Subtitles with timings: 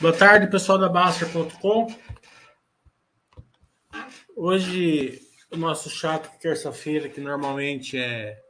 [0.00, 1.86] Boa tarde, pessoal da Baster.com.
[4.34, 8.42] Hoje, o nosso chato terça-feira, que normalmente é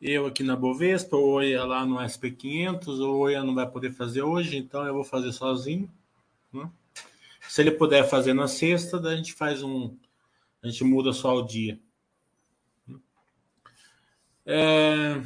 [0.00, 4.22] eu aqui na Bovespa, ou Oia lá no SP500, ou Oia não vai poder fazer
[4.22, 5.90] hoje, então eu vou fazer sozinho.
[6.52, 6.70] Né?
[7.48, 9.96] Se ele puder fazer na sexta, a gente faz um.
[10.62, 11.80] A gente muda só o dia.
[14.44, 15.20] É...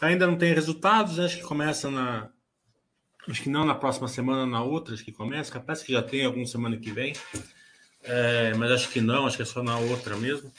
[0.00, 2.30] Ainda não tem resultados, acho que começa na.
[3.28, 5.52] Acho que não na próxima semana, na outra, acho que começa.
[5.52, 7.12] Capaz que já tem alguma semana que vem.
[8.02, 10.52] É, mas acho que não, acho que é só na outra mesmo.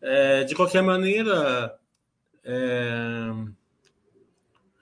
[0.00, 1.78] É, de qualquer maneira,
[2.42, 3.28] é,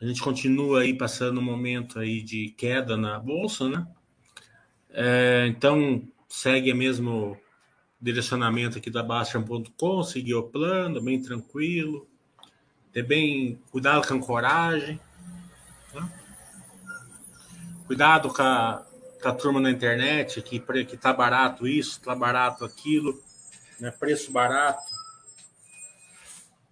[0.00, 3.86] a gente continua aí passando um momento aí de queda na bolsa, né?
[4.90, 7.36] É, então segue o mesmo
[8.00, 12.06] direcionamento aqui da Bastian.com, seguir o plano, bem tranquilo,
[12.94, 15.00] ter bem cuidado com a ancoragem,
[15.92, 16.12] né?
[17.88, 18.86] cuidado com a,
[19.20, 23.20] com a turma na internet que que tá barato isso, tá barato aquilo,
[23.80, 23.90] né?
[23.90, 24.80] Preço barato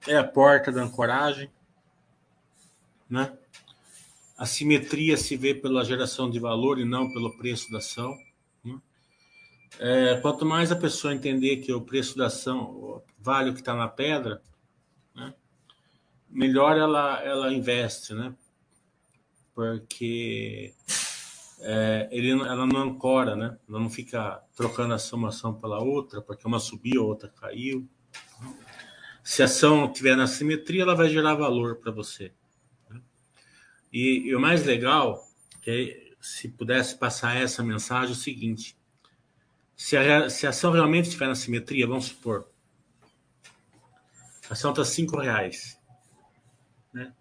[0.07, 1.51] é a porta da ancoragem,
[3.11, 3.37] né?
[4.39, 8.17] A simetria se vê pela geração de valor e não pelo preço da ação.
[8.65, 8.81] Né?
[9.79, 13.75] É, quanto mais a pessoa entender que o preço da ação vale o que está
[13.75, 14.41] na pedra?
[16.33, 18.35] Melhor ela, ela investe, né?
[19.55, 20.75] Porque
[21.61, 23.57] é, ele, ela não ancora, né?
[23.69, 27.89] Ela não fica trocando ação, uma ação pela outra, porque uma subiu, a outra caiu.
[29.23, 32.33] Se a ação estiver na simetria, ela vai gerar valor para você.
[32.91, 33.01] Né?
[33.93, 35.25] E, e, o mais legal,
[35.61, 38.77] que é, se pudesse passar essa mensagem, é o seguinte:
[39.77, 42.49] se a, se a ação realmente estiver na simetria, vamos supor,
[44.51, 45.79] a ação está cinco reais,
[46.93, 47.15] né?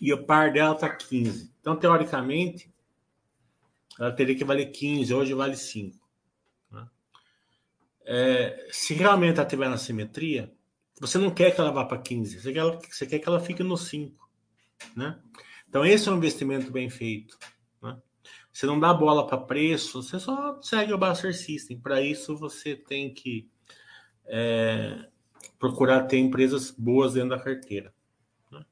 [0.00, 1.52] e o par dela está 15.
[1.60, 2.72] Então, teoricamente,
[3.98, 6.02] ela teria que valer 15, hoje vale 5
[8.04, 10.52] é, se realmente ela estiver na simetria,
[11.00, 13.62] você não quer que ela vá para 15, você quer, você quer que ela fique
[13.62, 14.30] no 5.
[14.96, 15.18] Né?
[15.68, 17.38] Então, esse é um investimento bem feito.
[17.80, 17.96] Né?
[18.52, 21.80] Você não dá bola para preço, você só segue o Buster System.
[21.80, 23.48] Para isso, você tem que
[24.26, 25.08] é,
[25.58, 27.92] procurar ter empresas boas dentro da carteira.
[28.50, 28.64] Né?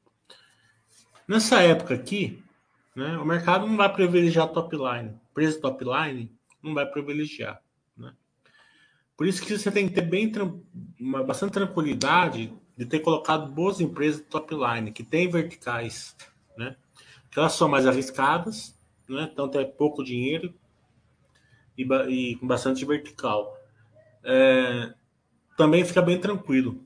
[1.27, 2.43] Nessa época aqui,
[2.95, 5.15] né, o mercado não vai privilegiar top line.
[5.35, 6.33] Preço top line
[6.63, 7.61] não vai privilegiar.
[9.21, 10.33] Por isso que você tem que ter bem
[10.99, 16.17] uma, bastante tranquilidade de ter colocado boas empresas top line, que tem verticais,
[16.57, 16.75] né?
[17.31, 18.75] Que elas são mais arriscadas,
[19.07, 19.29] né?
[19.31, 20.55] Então tem pouco dinheiro
[21.77, 23.55] e, e com bastante vertical.
[24.25, 24.95] É,
[25.61, 26.83] também fica bem tranquilo.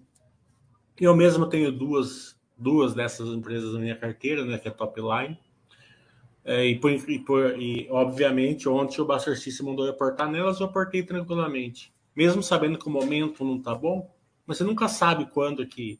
[1.00, 4.58] Eu mesmo tenho duas, duas dessas empresas na minha carteira, né?
[4.58, 5.38] Que é top line.
[6.44, 10.60] É, e, por, e, por, e, obviamente, ontem o Buster System mandou eu aportar nelas,
[10.60, 14.14] eu aportei tranquilamente mesmo sabendo que o momento não está bom,
[14.46, 15.98] mas você nunca sabe quando que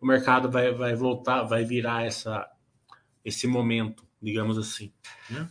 [0.00, 2.48] o mercado vai, vai voltar, vai virar essa,
[3.24, 4.92] esse momento, digamos assim.
[5.28, 5.48] Né?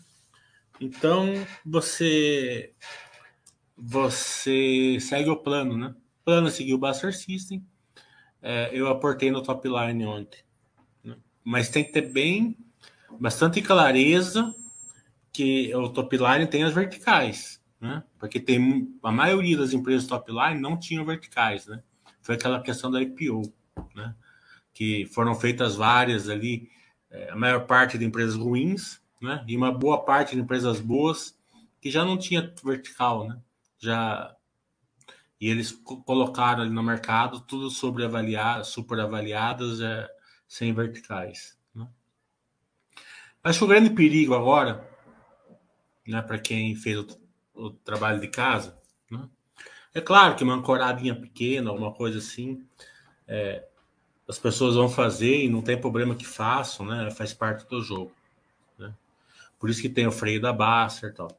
[0.79, 1.33] Então
[1.65, 2.73] você
[3.77, 5.95] você segue o plano, né?
[6.29, 7.65] O plano é seguir o Buster System.
[8.41, 10.39] É, eu aportei no top line ontem,
[11.03, 11.17] né?
[11.43, 12.55] mas tem que ter bem
[13.19, 14.55] bastante clareza
[15.33, 18.03] que o top line tem as verticais né?
[18.17, 21.81] Porque tem a maioria das empresas top line não tinham verticais, né?
[22.21, 23.41] Foi aquela questão da IPO,
[23.95, 24.15] né?
[24.73, 26.69] Que foram feitas várias ali,
[27.09, 29.43] é, a maior parte de empresas ruins, né?
[29.47, 31.37] E uma boa parte de empresas boas
[31.81, 33.39] que já não tinha vertical, né?
[33.77, 34.35] Já
[35.39, 40.09] e eles colocaram ali no mercado tudo sobre avaliar, super avaliadas, é,
[40.47, 41.57] sem verticais.
[41.73, 41.87] Né?
[43.43, 44.87] Acho que o grande perigo agora,
[46.05, 47.05] né, para quem fez o
[47.59, 48.77] o trabalho de casa.
[49.11, 49.27] Né?
[49.93, 52.65] É claro que uma ancoradinha pequena, alguma coisa assim,
[53.27, 53.67] é,
[54.27, 57.11] as pessoas vão fazer e não tem problema que façam, né?
[57.11, 58.13] Faz parte do jogo.
[58.77, 58.93] Né?
[59.59, 61.37] Por isso que tem o freio da Baster e tal.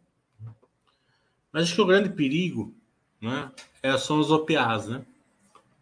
[1.52, 2.75] Mas acho que o grande perigo
[3.20, 3.50] né,
[3.82, 5.05] é, são os OPAs, né?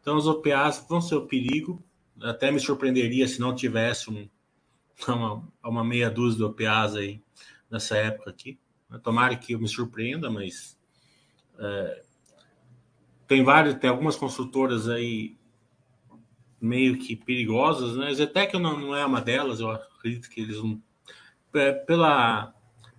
[0.01, 1.83] Então os OPAs vão ser o perigo.
[2.21, 4.29] Até me surpreenderia se não tivesse um,
[5.07, 7.23] uma, uma meia dúzia de OPAs aí
[7.71, 8.59] nessa época aqui.
[9.03, 10.79] Tomara que eu me surpreenda, mas
[11.59, 12.03] é,
[13.27, 15.37] tem vários, tem algumas construtoras aí
[16.61, 18.13] meio que perigosas, né?
[18.15, 20.83] Zetec não, não é uma delas, eu acredito que eles não.
[21.55, 22.55] É, pela,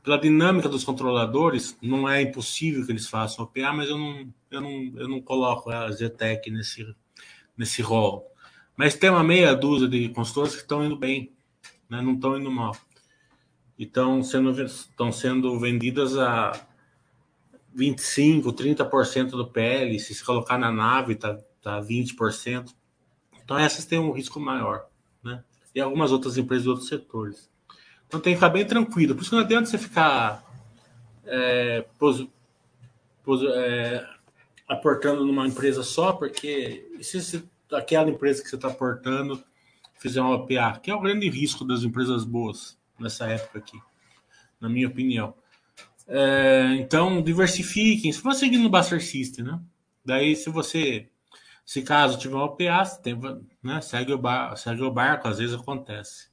[0.09, 4.59] pela dinâmica dos controladores, não é impossível que eles façam OPA, mas eu não, eu
[4.59, 6.95] não, eu não coloco a Zetec nesse,
[7.56, 8.25] nesse rol.
[8.75, 11.31] Mas tem uma meia dúzia de consultoras que estão indo bem,
[11.88, 12.01] né?
[12.01, 12.75] não estão indo mal.
[13.77, 16.53] E estão sendo, estão sendo vendidas a
[17.77, 20.00] 25%, 30% do PL.
[20.00, 22.73] Se se colocar na nave, está tá 20%.
[23.44, 24.88] Então essas têm um risco maior.
[25.23, 25.44] Né?
[25.75, 27.47] E algumas outras empresas de outros setores.
[28.09, 29.13] Então tem que ficar bem tranquilo.
[29.13, 30.44] Por isso que não adianta você ficar
[31.23, 32.27] é, pos,
[33.23, 34.03] pos, é,
[34.67, 39.41] aportando numa empresa só, porque se, se aquela empresa que você está aportando
[40.00, 43.79] fizer uma OPA, que é o grande risco das empresas boas nessa época aqui,
[44.59, 45.35] na minha opinião.
[46.07, 48.11] É, então, diversifiquem.
[48.11, 49.59] Se for seguindo o Buster System, né?
[50.03, 51.07] Daí, se você,
[51.63, 53.15] se caso tiver uma OPA, você tem,
[53.61, 53.79] né?
[53.81, 56.28] segue, o bar, segue o barco, às vezes acontece.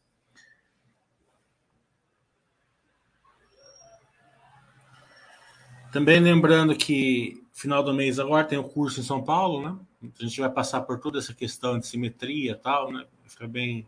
[5.97, 9.79] Também lembrando que final do mês agora tem o curso em São Paulo, né?
[10.21, 13.07] A gente vai passar por toda essa questão de simetria e tal, né?
[13.25, 13.87] Fica bem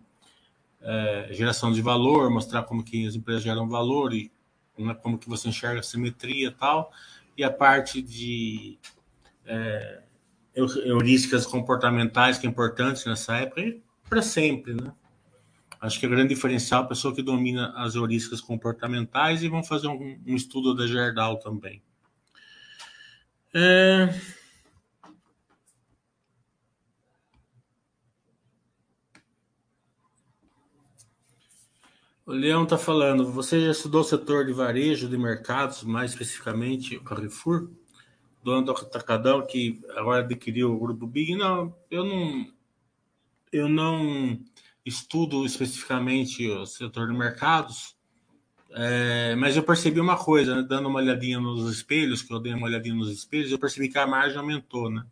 [0.81, 4.33] é, geração de valor, mostrar como que as empresas geram valor e
[4.79, 6.91] né, como que você enxerga a simetria e tal.
[7.37, 8.79] E a parte de
[9.45, 10.01] é,
[10.55, 14.95] heurísticas comportamentais que é importante nessa época e para sempre, né?
[15.79, 19.63] Acho que é o grande diferencial a pessoa que domina as heurísticas comportamentais e vão
[19.63, 21.83] fazer um, um estudo da Gerdau também.
[23.61, 24.09] É...
[32.25, 36.97] O Leão está falando, você já estudou o setor de varejo de mercados, mais especificamente
[36.99, 37.69] o Carrefour,
[38.45, 41.35] dono do Atacadão, que agora adquiriu o Grupo Big?
[41.35, 42.47] Não, eu não,
[43.51, 44.41] eu não
[44.87, 47.98] estudo especificamente o setor de mercados,
[48.71, 50.67] é, mas eu percebi uma coisa, né?
[50.69, 53.99] dando uma olhadinha nos espelhos, que eu dei uma olhadinha nos espelhos, eu percebi que
[53.99, 55.05] a margem aumentou, né?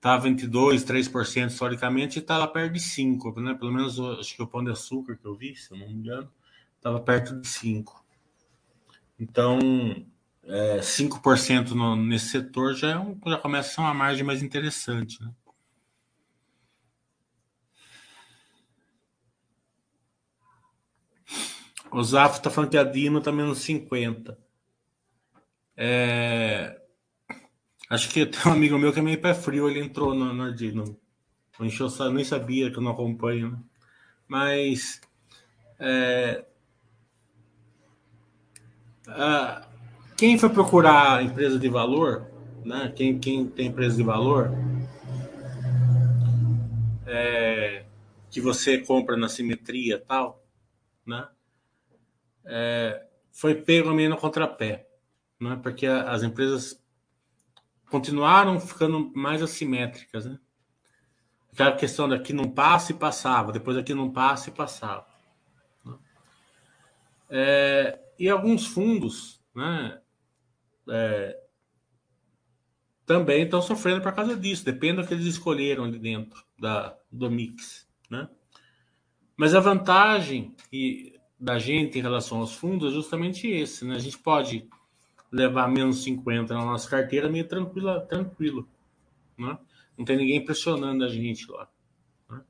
[0.00, 3.54] Tá 22, 3% historicamente e está lá perto de 5, né?
[3.54, 5.94] Pelo menos acho que o pão de açúcar que eu vi, se eu não me
[5.94, 6.28] engano,
[6.76, 8.04] estava perto de 5.
[9.18, 9.58] Então,
[10.44, 14.42] é, 5% no, nesse setor já, é um, já começa a ser uma margem mais
[14.42, 15.30] interessante, né?
[21.92, 24.38] O Zafo tá falando que a Dino tá menos 50.
[25.76, 26.80] É...
[27.90, 30.54] Acho que tem um amigo meu que é meio pé frio, ele entrou no, no
[30.54, 30.98] Dino.
[31.60, 33.58] Encheu, nem sabia que eu não acompanho, né?
[34.26, 35.00] Mas.
[35.78, 36.44] É...
[39.06, 39.68] Ah,
[40.16, 42.26] quem foi procurar empresa de valor,
[42.64, 42.90] né?
[42.96, 44.50] Quem, quem tem empresa de valor,
[47.06, 47.84] é...
[48.30, 50.42] que você compra na simetria tal,
[51.06, 51.28] né?
[52.44, 54.88] É, foi pego meio no contrapé,
[55.40, 55.58] né?
[55.62, 56.82] porque as empresas
[57.90, 60.26] continuaram ficando mais assimétricas.
[60.26, 60.38] Né?
[61.52, 65.06] Aquela questão daqui não passa e passava, depois aqui não passa e passava.
[65.84, 65.94] Né?
[67.28, 70.00] É, e alguns fundos né,
[70.88, 71.38] é,
[73.04, 77.30] também estão sofrendo por causa disso, depende do que eles escolheram ali dentro da, do
[77.30, 77.86] mix.
[78.08, 78.28] Né?
[79.36, 81.11] Mas a vantagem, e
[81.42, 83.96] da gente em relação aos fundos é justamente esse, né?
[83.96, 84.64] A gente pode
[85.30, 88.68] levar menos 50 na nossa carteira meio tranquila, tranquilo,
[89.36, 89.58] né?
[89.98, 91.68] Não tem ninguém pressionando a gente lá.
[92.30, 92.40] Né?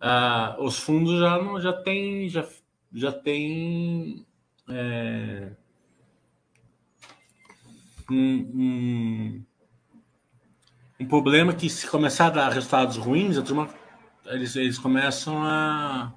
[0.00, 2.44] Ah, os fundos já não já tem já
[2.92, 4.26] já tem
[4.68, 5.52] é,
[8.10, 9.44] um, um,
[10.98, 13.68] um, problema que se começar a dar resultados ruins, turma,
[14.24, 16.12] eles, eles começam a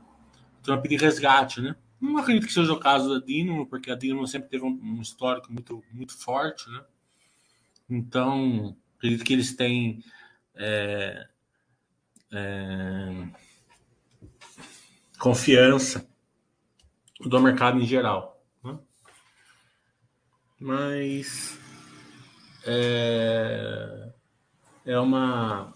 [0.69, 1.75] Trump de resgate, né?
[1.99, 5.51] Não acredito que seja o caso da Dino, porque a Dino sempre teve um, histórico
[5.51, 6.83] muito, muito forte, né?
[7.89, 10.03] Então, acredito que eles têm
[10.55, 11.27] é,
[12.31, 13.27] é,
[15.17, 16.07] confiança
[17.19, 18.39] do mercado em geral.
[18.63, 18.77] Né?
[20.59, 21.59] Mas
[22.63, 24.13] é,
[24.85, 25.73] é uma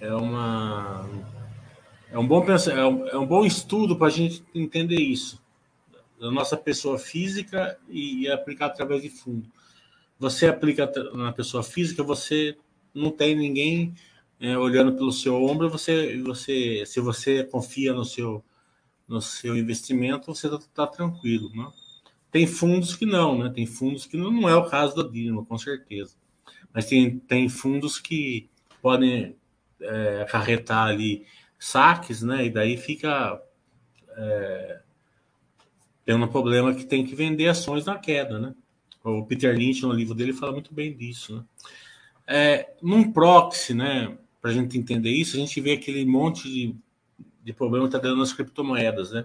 [0.00, 1.08] é uma
[2.12, 5.42] é um bom, é um, é um bom estudo para a gente entender isso,
[6.20, 9.50] da nossa pessoa física e, e aplicar através de fundo.
[10.18, 12.56] Você aplica na pessoa física, você
[12.94, 13.94] não tem ninguém
[14.38, 18.44] é, olhando pelo seu ombro, você, você, se você confia no seu,
[19.08, 21.50] no seu investimento, você está tá tranquilo.
[21.54, 21.66] Né?
[22.30, 23.50] Tem fundos que não, né?
[23.54, 26.14] Tem fundos que não, não é o caso do Dino, com certeza.
[26.74, 28.50] Mas tem, tem fundos que
[28.82, 29.34] podem
[29.80, 31.24] é, acarretar ali
[31.64, 32.46] saques, né?
[32.46, 33.40] E daí fica
[34.16, 34.80] é,
[36.04, 38.54] tendo um problema que tem que vender ações na queda, né?
[39.04, 41.44] O Peter Lynch, no livro dele, fala muito bem disso, né?
[42.26, 44.16] É, num proxy, né?
[44.42, 46.74] para a gente entender isso, a gente vê aquele monte de,
[47.44, 49.24] de problema que está dando nas criptomoedas, né?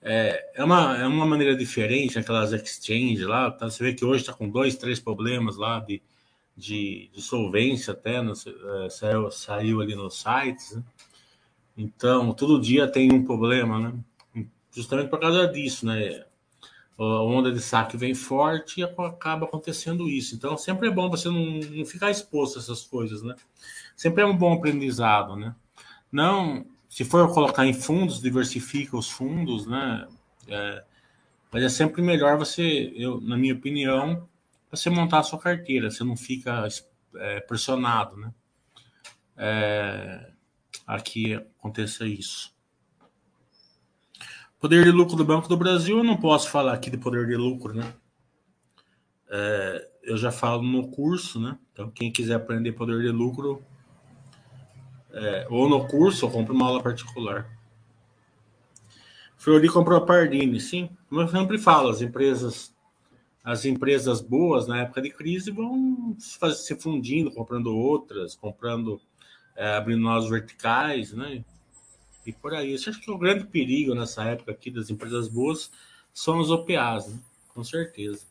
[0.00, 3.68] É, é, uma, é uma maneira diferente, aquelas exchanges lá, tá?
[3.68, 6.00] você vê que hoje está com dois, três problemas lá de,
[6.56, 10.84] de, de solvência até, no, é, saiu, saiu ali nos sites, né?
[11.78, 14.44] Então, todo dia tem um problema, né?
[14.72, 16.24] Justamente por causa disso, né?
[16.98, 20.34] A onda de saque vem forte e acaba acontecendo isso.
[20.34, 23.36] Então, sempre é bom você não, não ficar exposto a essas coisas, né?
[23.94, 25.54] Sempre é um bom aprendizado, né?
[26.10, 30.08] Não, se for colocar em fundos, diversifica os fundos, né?
[30.48, 30.84] É,
[31.52, 34.28] mas é sempre melhor você, eu, na minha opinião,
[34.68, 36.66] você montar a sua carteira, você não fica
[37.14, 38.34] é, pressionado, né?
[39.36, 40.30] É,
[40.86, 42.52] aqui aconteça isso.
[44.60, 47.36] Poder de lucro do Banco do Brasil, eu não posso falar aqui de poder de
[47.36, 47.94] lucro, né?
[49.30, 51.56] É, eu já falo no curso, né?
[51.72, 53.62] Então, quem quiser aprender poder de lucro,
[55.12, 57.48] é, ou no curso, ou compra uma aula particular.
[59.36, 60.90] Flori comprou a Pardini, sim.
[61.08, 62.74] Como eu sempre falo, as empresas,
[63.44, 69.00] as empresas boas na época de crise vão se fundindo, comprando outras, comprando
[69.58, 71.44] é, abrindo novos verticais, né?
[72.24, 72.70] E por aí.
[72.70, 75.70] Eu acho que o grande perigo nessa época aqui das empresas boas
[76.14, 77.18] são os OPAs, né?
[77.52, 78.24] Com certeza.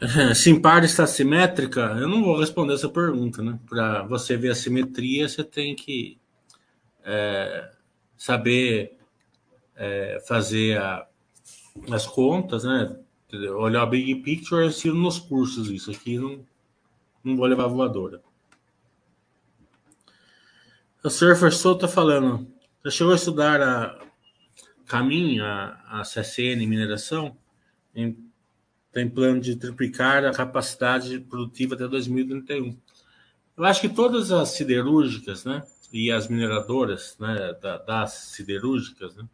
[0.36, 1.80] Simpar está simétrica?
[1.98, 3.58] Eu não vou responder essa pergunta, né?
[3.68, 6.16] Para você ver a simetria, você tem que
[7.04, 7.72] é,
[8.16, 8.96] saber
[9.74, 11.04] é, fazer a,
[11.90, 12.96] as contas, né?
[13.32, 15.90] Olhar a big picture, eu ensino nos cursos isso.
[15.90, 16.44] Aqui não,
[17.22, 18.22] não vou levar voadora.
[21.04, 22.50] O Surfer Soul está falando.
[22.84, 23.98] Já chegou a estudar a
[24.86, 27.36] Caminho, a, a CSN mineração?
[27.94, 28.16] Em,
[28.92, 32.76] tem plano de triplicar a capacidade produtiva até 2031.
[33.56, 37.54] Eu acho que todas as siderúrgicas, né, e as mineradoras, né,
[37.86, 39.28] das siderúrgicas, né,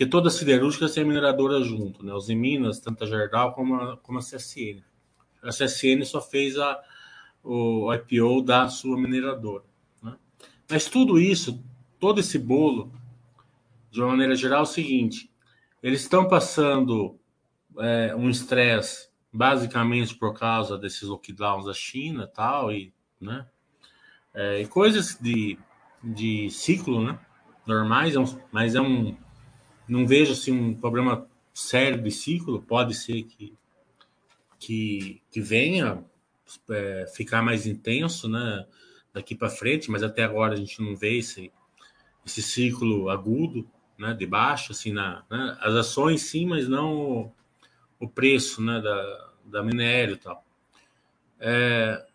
[0.00, 2.14] porque todas as siderúrgicas têm a mineradora junto, né?
[2.14, 4.82] Os em Minas, tanto a Gerdau como a, como a CSN.
[5.42, 6.80] A CSN só fez a,
[7.44, 9.62] o IPO da sua mineradora.
[10.02, 10.16] Né?
[10.70, 11.62] Mas tudo isso,
[11.98, 12.90] todo esse bolo,
[13.90, 15.30] de uma maneira geral, é o seguinte:
[15.82, 17.20] eles estão passando
[17.78, 22.90] é, um estresse basicamente por causa desses lockdowns da China tal, e,
[23.20, 23.46] né?
[24.32, 25.58] É, e coisas de,
[26.02, 27.18] de ciclo né?
[27.66, 28.18] normais, é
[28.50, 29.14] mas é um
[29.90, 32.62] não vejo assim um problema sério de ciclo.
[32.62, 33.52] Pode ser que
[34.58, 36.04] que, que venha
[36.70, 38.66] é, ficar mais intenso, né?
[39.12, 41.50] Daqui para frente, mas até agora a gente não vê esse
[42.24, 43.68] esse ciclo agudo,
[43.98, 44.14] né?
[44.14, 45.58] De baixo, assim, na né?
[45.60, 47.32] as ações sim, mas não o,
[47.98, 48.80] o preço, né?
[48.80, 50.44] Da, da minério e tal.
[51.40, 52.06] É,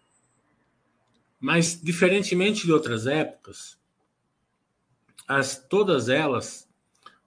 [1.39, 3.77] mas diferentemente de outras épocas,
[5.27, 6.69] as todas elas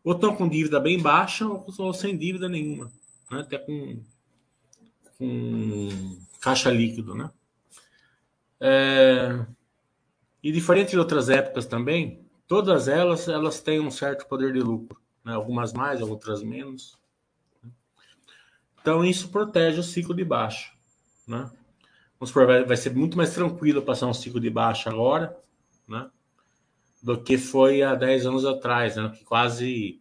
[0.05, 2.91] ou estão com dívida bem baixa ou, sem dívida nenhuma,
[3.31, 3.41] né?
[3.41, 4.01] até com,
[5.19, 7.15] com caixa líquido.
[7.15, 7.31] Né?
[8.61, 9.47] É,
[10.43, 15.01] e diferente de outras épocas também, todas elas elas têm um certo poder de lucro,
[15.25, 15.35] né?
[15.35, 16.97] algumas mais, outras menos.
[18.81, 20.73] Então isso protege o ciclo de baixa.
[21.27, 21.51] Né?
[22.19, 25.37] Vamos supor, vai, vai ser muito mais tranquilo passar um ciclo de baixa agora,
[25.87, 26.11] né?
[27.09, 29.11] Do que foi há 10 anos atrás, né?
[29.17, 29.99] que quase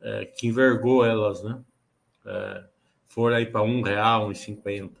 [0.00, 1.60] é, que envergou elas, né?
[2.24, 2.64] É,
[3.08, 5.00] for aí para um real, um cinquenta.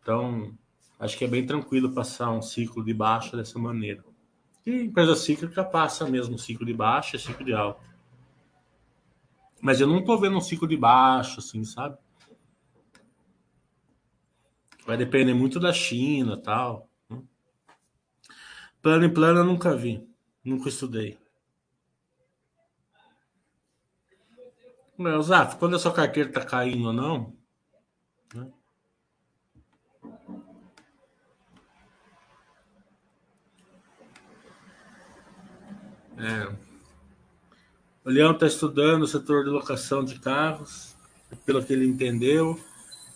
[0.00, 0.56] Então,
[1.00, 4.04] acho que é bem tranquilo passar um ciclo de baixa dessa maneira.
[4.64, 7.82] E empresa cíclica passa mesmo ciclo de baixa e ciclo de alta.
[9.60, 11.98] Mas eu não estou vendo um ciclo de baixo, assim, sabe?
[14.86, 16.88] Vai depender muito da China tal.
[17.10, 17.20] Né?
[18.80, 20.06] Plano em plano eu nunca vi.
[20.46, 21.18] Nunca estudei.
[24.96, 27.36] Não, Zaf, quando a sua carteira está caindo ou não.
[28.32, 28.52] Né?
[36.18, 36.56] É.
[38.04, 40.94] O Leão está estudando o setor de locação de carros,
[41.44, 42.56] pelo que ele entendeu.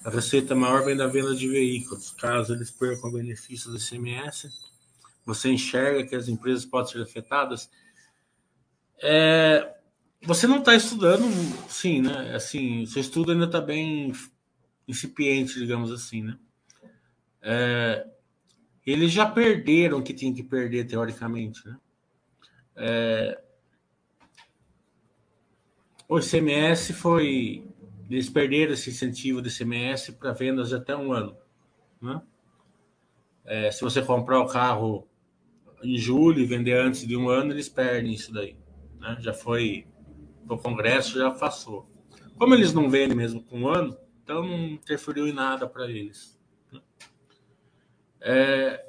[0.04, 2.10] A receita maior vem da venda de veículos.
[2.10, 4.69] Caso eles percam o benefício do ICMS,
[5.34, 7.70] você enxerga que as empresas podem ser afetadas?
[9.02, 9.76] É,
[10.22, 11.24] você não está estudando,
[11.68, 12.34] sim, né?
[12.34, 14.12] Assim, seu estudo ainda está bem
[14.86, 16.38] incipiente, digamos assim, né?
[17.42, 18.06] É,
[18.86, 21.76] eles já perderam o que tinha que perder, teoricamente, né?
[22.76, 23.40] É,
[26.08, 27.64] o ICMS foi
[28.10, 31.36] eles perderam esse incentivo de CMS para vendas de até um ano.
[32.02, 32.20] Né?
[33.44, 35.06] É, se você comprar o carro
[35.82, 38.56] em julho e vender antes de um ano, eles perdem isso daí.
[38.98, 39.16] Né?
[39.20, 39.86] Já foi
[40.48, 41.88] o Congresso, já passou.
[42.36, 46.38] Como eles não vendem mesmo com um ano, então não interferiu em nada para eles.
[46.72, 46.80] Né?
[48.20, 48.84] É,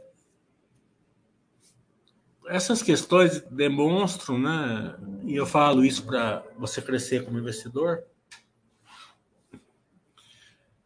[2.47, 4.95] essas questões demonstram, né?
[5.23, 8.03] E eu falo isso para você crescer como investidor,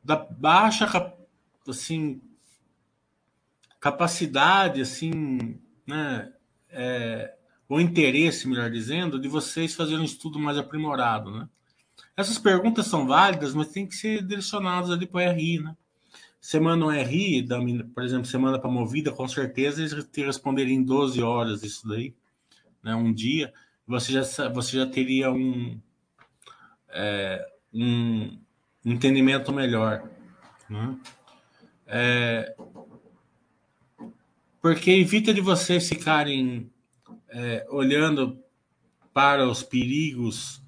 [0.04, 0.86] da baixa
[1.68, 2.22] assim
[3.80, 6.32] capacidade assim né
[6.70, 7.34] é,
[7.68, 11.48] o interesse melhor dizendo de vocês fazerem um estudo mais aprimorado né
[12.18, 15.76] essas perguntas são válidas mas tem que ser direcionadas ali para o RI né
[16.62, 17.48] manda um RI
[17.94, 22.14] por exemplo manda para movida com certeza eles te responderiam em 12 horas isso daí
[22.84, 23.54] né um dia
[23.88, 25.80] você já você já teria um
[26.96, 28.40] é, um
[28.86, 30.08] entendimento melhor.
[30.70, 30.98] Né?
[31.86, 32.56] É,
[34.66, 36.72] porque evita de vocês ficarem
[37.30, 38.40] é, olhando
[39.14, 40.60] para os perigos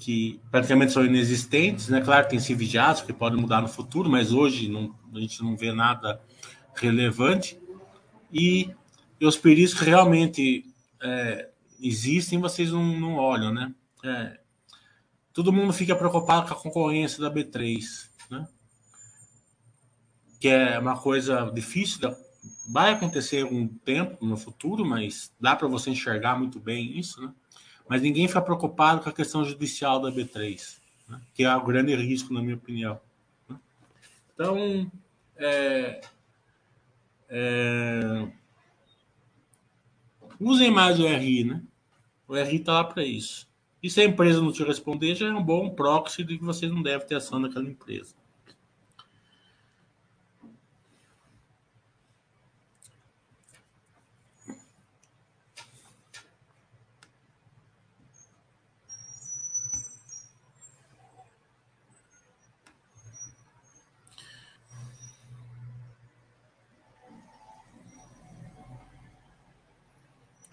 [0.00, 2.00] que praticamente são inexistentes, né?
[2.00, 5.56] Claro, tem se vigiados que podem mudar no futuro, mas hoje não, a gente não
[5.56, 6.20] vê nada
[6.74, 7.56] relevante.
[8.32, 8.68] E,
[9.20, 10.64] e os perigos que realmente
[11.00, 13.72] é, existem, vocês não, não olham, né?
[14.04, 14.40] É,
[15.32, 18.48] todo mundo fica preocupado com a concorrência da B3, né?
[20.40, 22.00] Que é uma coisa difícil,
[22.70, 27.32] vai acontecer um tempo no futuro, mas dá para você enxergar muito bem isso, né?
[27.88, 30.78] Mas ninguém fica preocupado com a questão judicial da B3,
[31.08, 31.20] né?
[31.34, 33.00] que é o grande risco, na minha opinião.
[33.48, 33.58] Né?
[34.32, 34.92] Então,
[35.36, 36.00] é,
[37.28, 38.28] é,
[40.38, 41.62] usem mais o RI, né?
[42.28, 43.50] O RI está lá para isso.
[43.82, 46.68] E se a empresa não te responder, já é um bom proxy de que você
[46.68, 48.14] não deve ter ação naquela empresa.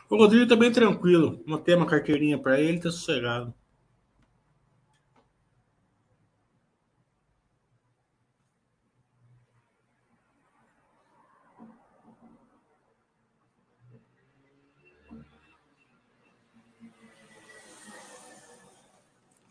[0.10, 1.44] O Rodrigo tá bem tranquilo.
[1.46, 3.54] Não tem uma carteirinha para ele, tá sossegado.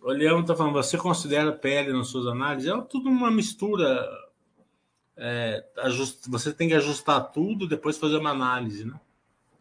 [0.00, 2.70] O Leão está falando, você considera pele nas suas análises?
[2.70, 4.08] É tudo uma mistura.
[5.16, 5.64] É,
[6.28, 9.00] você tem que ajustar tudo, depois fazer uma análise, né?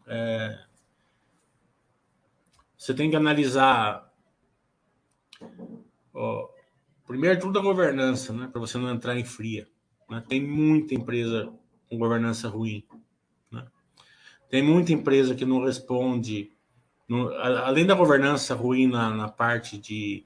[0.06, 0.60] É,
[2.78, 4.12] você tem que analisar.
[6.14, 6.50] Ó,
[7.06, 8.48] primeiro tudo a governança, né?
[8.48, 9.68] Para você não entrar em fria.
[10.10, 10.24] Né?
[10.28, 11.52] Tem muita empresa
[11.90, 12.84] com governança ruim.
[13.52, 13.66] Né?
[14.50, 16.52] Tem muita empresa que não responde.
[17.64, 20.26] Além da governança ruim na, na parte de,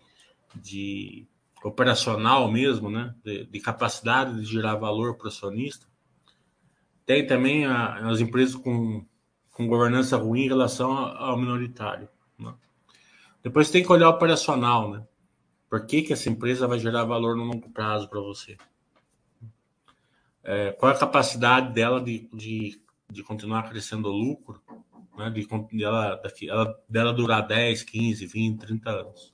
[0.55, 1.27] de
[1.63, 3.13] operacional mesmo, né?
[3.23, 5.87] De, de, capacidade de gerar valor para o acionista,
[7.05, 9.05] tem também a, as empresas com,
[9.51, 12.07] com governança ruim em relação ao minoritário.
[12.39, 12.53] Né?
[13.43, 15.05] Depois tem que olhar o operacional, né?
[15.69, 18.57] Por que, que essa empresa vai gerar valor no longo prazo para você?
[20.43, 24.61] É, qual é a capacidade dela de, de, de continuar crescendo o lucro,
[25.15, 25.29] né?
[25.29, 29.33] de, de ela, daqui, ela, dela durar 10, 15, 20, 30 anos.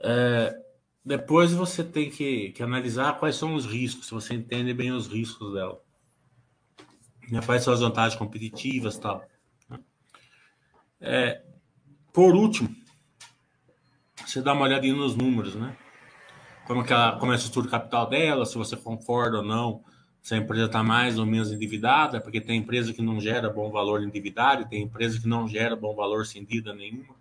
[0.00, 0.60] É,
[1.04, 5.06] depois você tem que, que, analisar quais são os riscos, se você entende bem os
[5.06, 5.80] riscos dela.
[7.30, 7.40] Né?
[7.46, 9.24] Quais são as vantagens competitivas tal.
[9.70, 9.78] Né?
[11.00, 11.45] É,
[12.16, 12.74] por último,
[14.24, 15.76] você dá uma olhadinha nos números, né?
[16.66, 19.84] Como, que ela, como é estrutura capital dela, se você concorda ou não,
[20.22, 23.70] se a empresa está mais ou menos endividada, porque tem empresa que não gera bom
[23.70, 27.14] valor endividado, tem empresa que não gera bom valor sem dívida nenhuma.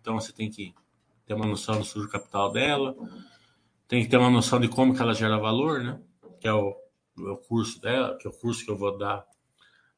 [0.00, 0.74] Então você tem que
[1.24, 2.96] ter uma noção do estrutura capital dela,
[3.86, 6.00] tem que ter uma noção de como que ela gera valor, né?
[6.40, 6.76] Que é o,
[7.16, 9.24] o curso dela, que é o curso que eu vou dar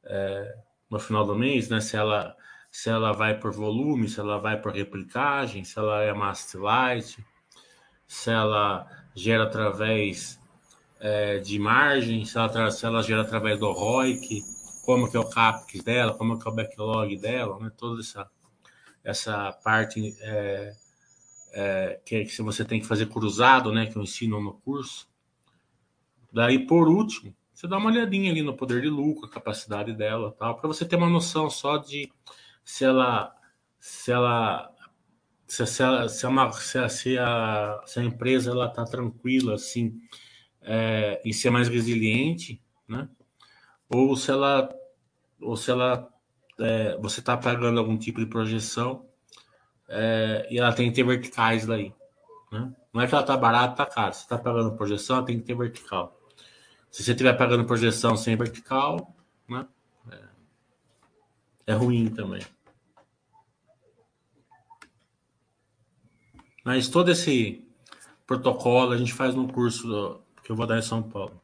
[0.05, 0.59] é,
[0.91, 1.81] no final do mês, né?
[1.81, 2.37] Se ela
[2.75, 7.25] se ela vai por volume, se ela vai por replicagem, se ela é master light,
[8.05, 8.85] se ela
[9.15, 10.41] gera através
[10.99, 14.43] é, de margem, se ela, se ela gera através do ROIC,
[14.85, 17.71] como que é o CAPEX dela, como que é o backlog dela, né?
[17.79, 18.29] toda essa,
[19.05, 20.73] essa parte é,
[21.53, 23.87] é, que, que você tem que fazer cruzado, né?
[23.87, 25.09] que eu ensino no curso.
[26.33, 30.35] Daí, por último, você dá uma olhadinha ali no poder de lucro, a capacidade dela,
[30.37, 32.11] tal, para você ter uma noção só de
[32.65, 33.35] se ela,
[33.79, 34.73] se ela
[35.47, 39.55] se, se, se, a, uma, se, a, se, a, se a empresa ela está tranquila
[39.55, 40.01] assim
[40.63, 43.09] é, em ser mais resiliente, né?
[43.89, 44.75] Ou se ela
[45.41, 46.09] ou se ela
[46.59, 49.07] é, você está pagando algum tipo de projeção
[49.89, 51.93] é, e ela tem que ter verticais daí.
[52.51, 52.73] Né?
[52.93, 54.13] Não é que ela está barata, está cara.
[54.13, 56.19] Se está pagando projeção, ela tem que ter vertical.
[56.91, 59.15] Se você estiver pagando projeção sem vertical,
[59.49, 59.67] né?
[61.67, 62.43] é, é ruim também.
[66.65, 67.63] Mas todo esse
[68.27, 71.39] protocolo a gente faz no curso que eu vou dar em São Paulo.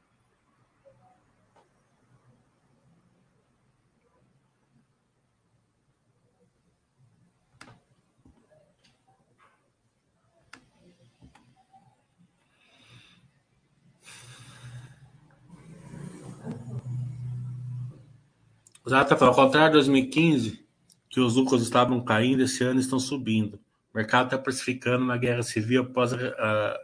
[18.87, 20.67] Exato, ao contrário de 2015,
[21.09, 23.61] que os lucros estavam caindo, esse ano estão subindo.
[23.93, 26.79] O mercado está precificando uma guerra civil após a,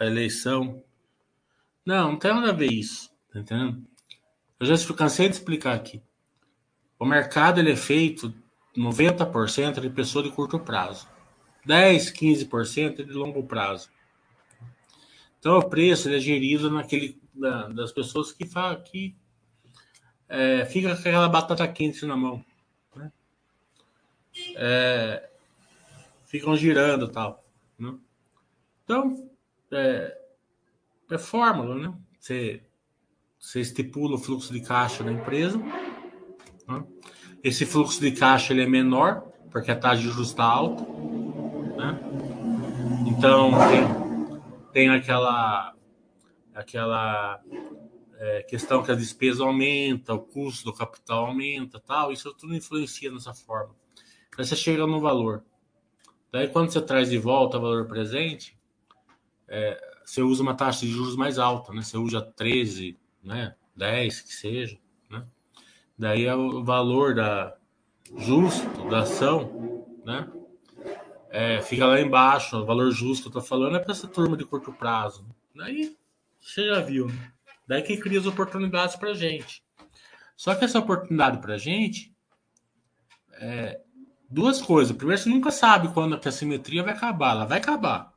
[0.00, 0.82] a, eleição.
[1.84, 3.10] Não, não tem nada a ver isso.
[3.32, 3.84] Tá entendendo?
[4.60, 6.00] Eu já cansei de explicar aqui.
[6.98, 8.32] O mercado ele é feito
[8.76, 11.08] 90% de pessoa de curto prazo.
[11.66, 13.90] 10, 15% de longo prazo.
[15.38, 19.16] Então o preço ele é gerido naquele da, das pessoas que, fa, que
[20.28, 22.44] é, fica com aquela batata quente na mão.
[22.94, 23.12] Né?
[24.56, 25.30] É,
[26.32, 27.44] ficam girando tal.
[27.78, 27.94] Né?
[28.82, 29.30] Então,
[29.70, 30.18] é,
[31.10, 31.94] é fórmula, né?
[32.18, 32.62] Você,
[33.38, 35.58] você estipula o fluxo de caixa da empresa.
[35.58, 36.84] Né?
[37.44, 40.82] Esse fluxo de caixa ele é menor, porque a taxa de juros está alta.
[40.82, 42.00] Né?
[43.08, 44.40] Então, tem,
[44.72, 45.74] tem aquela,
[46.54, 47.42] aquela
[48.16, 53.12] é, questão que a despesa aumenta, o custo do capital aumenta, tal, isso tudo influencia
[53.12, 53.76] nessa forma.
[54.38, 55.44] Aí você chega no valor.
[56.32, 58.58] Daí quando você traz de volta o valor presente,
[59.46, 61.82] é, você usa uma taxa de juros mais alta, né?
[61.82, 63.54] Você usa 13, né?
[63.76, 64.78] 10, que seja,
[65.10, 65.26] né?
[65.98, 67.54] Daí é o valor da
[68.16, 70.26] justo da ação, né?
[71.28, 74.36] É, fica lá embaixo, o valor justo que eu tô falando é para essa turma
[74.36, 75.26] de curto prazo.
[75.54, 75.96] Daí
[76.40, 77.32] você já viu, né?
[77.66, 79.62] Daí que cria as oportunidades para gente.
[80.36, 82.14] Só que essa oportunidade para gente
[83.34, 83.80] é
[84.32, 84.96] duas coisas.
[84.96, 87.32] Primeiro, você nunca sabe quando a simetria vai acabar.
[87.32, 88.12] Ela vai acabar.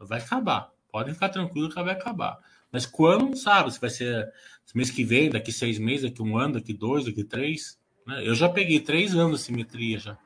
[0.00, 0.70] Ela vai acabar.
[0.90, 2.38] Podem ficar tranquilos que ela vai acabar.
[2.72, 4.32] Mas quando não sabe, se vai ser
[4.74, 7.78] mês que vem, daqui seis meses, daqui um ano, daqui dois, daqui três.
[8.06, 8.26] Né?
[8.26, 10.18] Eu já peguei três anos de simetria já.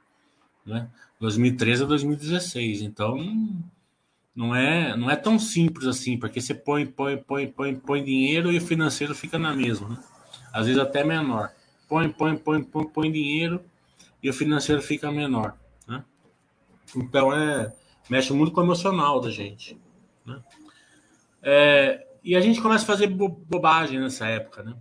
[0.64, 0.88] Né?
[1.20, 2.82] 2013 a 2016.
[2.82, 3.18] Então,
[4.34, 8.52] não é, não é tão simples assim, porque você põe, põe, põe, põe, põe dinheiro
[8.52, 9.98] e o financeiro fica na mesma, né?
[10.52, 11.50] Às vezes até menor.
[11.88, 13.60] Põe, põe, põe, põe, põe dinheiro
[14.22, 16.04] e o financeiro fica menor, né?
[16.96, 17.74] Então é
[18.08, 19.78] mexe muito com o emocional da gente,
[20.24, 20.42] né?
[21.42, 24.76] É, e a gente começa a fazer bobagem nessa época, né?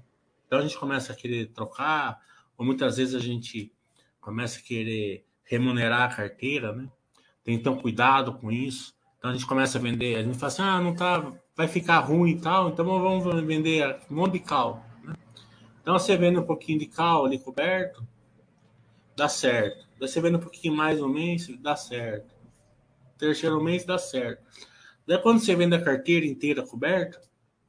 [0.46, 2.20] Então a gente começa a querer trocar,
[2.58, 3.72] ou muitas vezes a gente
[4.20, 6.90] começa a querer remunerar a carteira, né?
[7.44, 8.94] Tem então cuidado com isso.
[9.18, 12.00] Então a gente começa a vender, a gente fala assim, ah, não tá, vai ficar
[12.00, 14.86] ruim e tal, então vamos vender um monte de cal.
[15.04, 15.14] Né?
[15.82, 18.06] Então você vende um pouquinho de cal ali coberto,
[19.18, 19.88] dá certo.
[20.00, 22.36] Daí você vende um pouquinho mais no mês, dá certo.
[23.18, 24.44] Terceiro mês dá certo.
[25.08, 27.20] Daí quando você vende a carteira inteira coberta,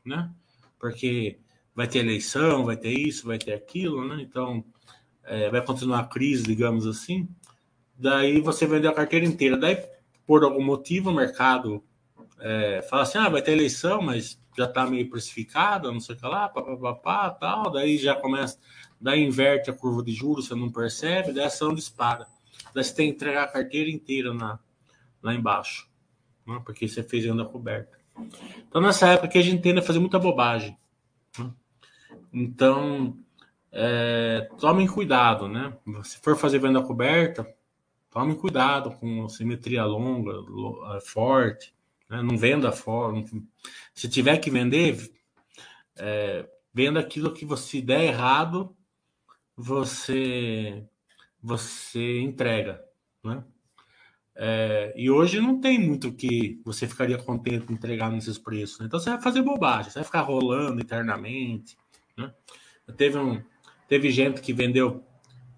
[0.05, 0.31] né?
[0.79, 1.39] Porque
[1.75, 4.21] vai ter eleição, vai ter isso, vai ter aquilo, né?
[4.21, 4.63] Então
[5.25, 7.27] é, vai continuar a crise, digamos assim.
[7.97, 9.57] Daí você vende a carteira inteira.
[9.57, 9.83] Daí
[10.27, 11.83] por algum motivo o mercado
[12.41, 16.19] é, fala assim, ah, vai ter eleição, mas já está meio precificado, não sei o
[16.19, 18.59] que lá, papapá, tal, daí já começa,
[19.01, 22.27] daí inverte a curva de juros, você não percebe, daí a ação dispara.
[22.75, 24.59] Daí você tem que entregar a carteira inteira na,
[25.23, 25.89] lá embaixo,
[26.47, 26.61] né?
[26.65, 27.99] porque você fez renda coberta.
[28.69, 30.77] Então, nessa época que a gente tende a fazer muita bobagem.
[31.39, 31.51] Né?
[32.33, 33.17] Então,
[33.71, 35.73] é, tomem cuidado, né?
[36.03, 37.47] Se for fazer venda coberta,
[38.11, 40.33] Tome cuidado com simetria longa,
[40.97, 41.75] eh, forte.
[42.09, 42.23] Né?
[42.23, 43.43] Não venda forte.
[43.95, 45.13] Se tiver que vender,
[45.97, 48.75] é, venda aquilo que você der errado,
[49.59, 50.85] você
[51.43, 52.83] você entrega,
[53.25, 53.45] né?
[54.41, 58.79] É, e hoje não tem muito que você ficaria contente entregar nesses preços.
[58.79, 58.87] Né?
[58.87, 61.77] Então você vai fazer bobagem, você vai ficar rolando internamente.
[62.17, 62.33] Né?
[62.97, 63.43] Teve, um,
[63.89, 65.05] teve gente que vendeu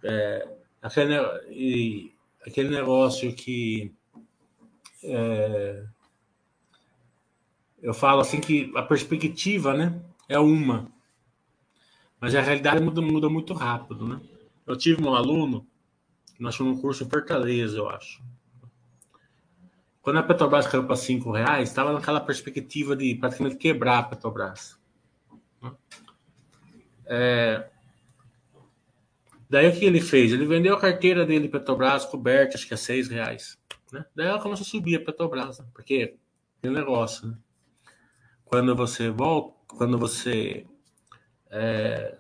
[0.03, 0.49] é,
[0.81, 1.15] aquele,
[1.51, 2.15] e,
[2.47, 3.95] aquele negócio que
[5.05, 5.85] é,
[7.83, 10.91] eu falo assim que a perspectiva, né, é uma,
[12.21, 14.21] mas a realidade muda, muda muito rápido, né?
[14.67, 15.67] Eu tive um aluno,
[16.39, 18.23] nós fomos um curso em Fortaleza, eu acho.
[20.03, 24.79] quando a Petrobras caiu para cinco reais, estava naquela perspectiva de praticamente quebrar a Petrobras.
[25.63, 25.73] Né?
[27.07, 27.71] É,
[29.49, 30.33] daí o que ele fez?
[30.33, 33.59] Ele vendeu a carteira dele Petrobras coberta, acho que é seis reais.
[33.93, 34.05] Né?
[34.15, 35.67] Daí ela começou a subir a Petrobras, né?
[35.75, 36.17] porque
[36.61, 37.29] tem um negócio.
[37.29, 37.37] Né?
[38.45, 40.67] Quando você volta, quando você
[41.51, 42.17] é,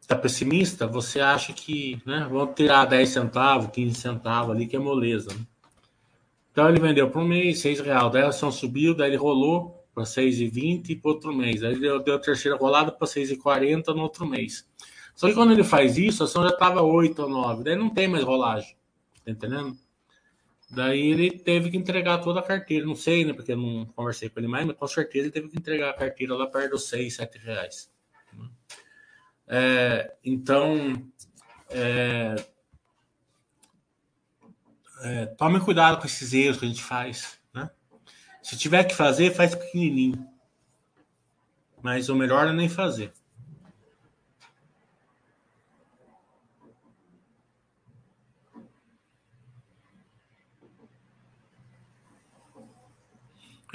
[0.00, 4.78] está pessimista, você acha que né, vão tirar 10 centavos, 15 centavos ali, que é
[4.78, 5.32] moleza.
[5.34, 5.40] Né?
[6.52, 8.12] Então ele vendeu por um mês, 6 reais.
[8.12, 11.62] Daí a ação subiu, daí ele rolou para 6,20 para outro mês.
[11.62, 14.66] Aí deu, deu a terceira rolada para 6,40 no outro mês.
[15.14, 17.64] Só que quando ele faz isso, a ação já estava 8 ou 9.
[17.64, 18.76] Daí não tem mais rolagem.
[19.24, 19.76] Tá entendendo?
[20.70, 22.84] Daí ele teve que entregar toda a carteira.
[22.84, 23.32] Não sei, né?
[23.32, 25.94] Porque eu não conversei com ele mais, mas com certeza ele teve que entregar a
[25.94, 27.90] carteira lá perto dos 6, 7 reais.
[28.32, 28.48] Né?
[29.48, 31.06] É, então,
[31.70, 32.34] é,
[35.02, 37.38] é, tome cuidado com esses erros que a gente faz.
[37.54, 37.70] Né?
[38.42, 40.26] Se tiver que fazer, faz pequenininho.
[41.80, 43.12] Mas o melhor é nem fazer.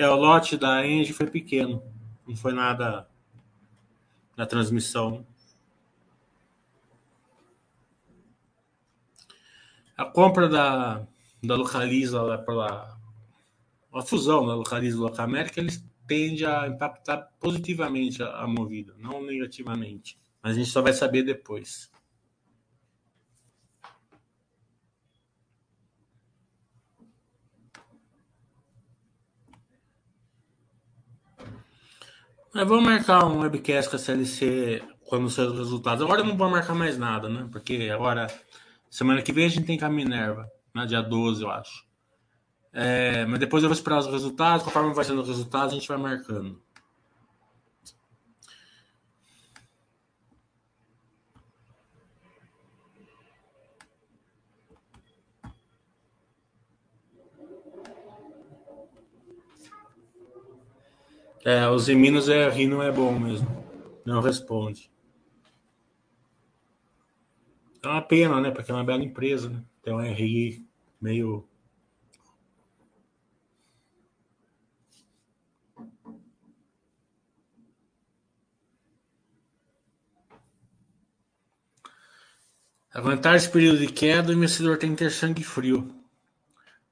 [0.02, 1.84] É, o lote da Engie foi pequeno.
[2.28, 3.08] Não foi nada
[4.36, 5.24] na transmissão.
[9.96, 11.06] A compra da,
[11.44, 12.98] da Localiza lá
[13.94, 19.24] a fusão da Localiza e Locamérica, eles tende a impactar positivamente a, a movida, não
[19.24, 20.18] negativamente.
[20.42, 21.90] Mas a gente só vai saber depois.
[32.54, 36.04] Mas vamos marcar um webcast com a CLC quando sair os resultados.
[36.04, 37.48] Agora não vou marcar mais nada, né?
[37.52, 38.28] Porque agora
[38.92, 41.86] Semana que vem a gente tem com a Minerva, né, dia 12, eu acho.
[42.74, 44.66] É, mas depois eu vou esperar os resultados.
[44.66, 46.62] Conforme vai sendo os resultados, a gente vai marcando.
[61.43, 63.47] É, os em Minas é rir não é bom mesmo.
[64.06, 64.91] Não responde.
[67.84, 68.51] É uma pena, né?
[68.51, 69.63] Porque é uma bela empresa, né?
[69.82, 70.63] Tem um RI
[71.01, 71.47] meio.
[82.93, 85.95] Aguentar esse período de queda, o investidor tem que ter sangue frio.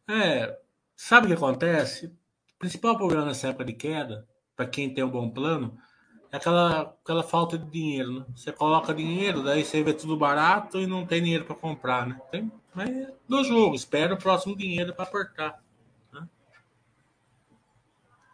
[0.07, 0.57] É,
[0.95, 2.07] sabe o que acontece?
[2.07, 4.27] O principal problema nessa época de queda,
[4.59, 5.79] para quem tem um bom plano,
[6.29, 8.25] é aquela, aquela falta de dinheiro, né?
[8.35, 12.19] Você coloca dinheiro, daí você vê tudo barato e não tem dinheiro para comprar, né?
[12.29, 15.63] Tem, mas é do jogo, espera o próximo dinheiro para apertar.
[16.11, 16.27] Né?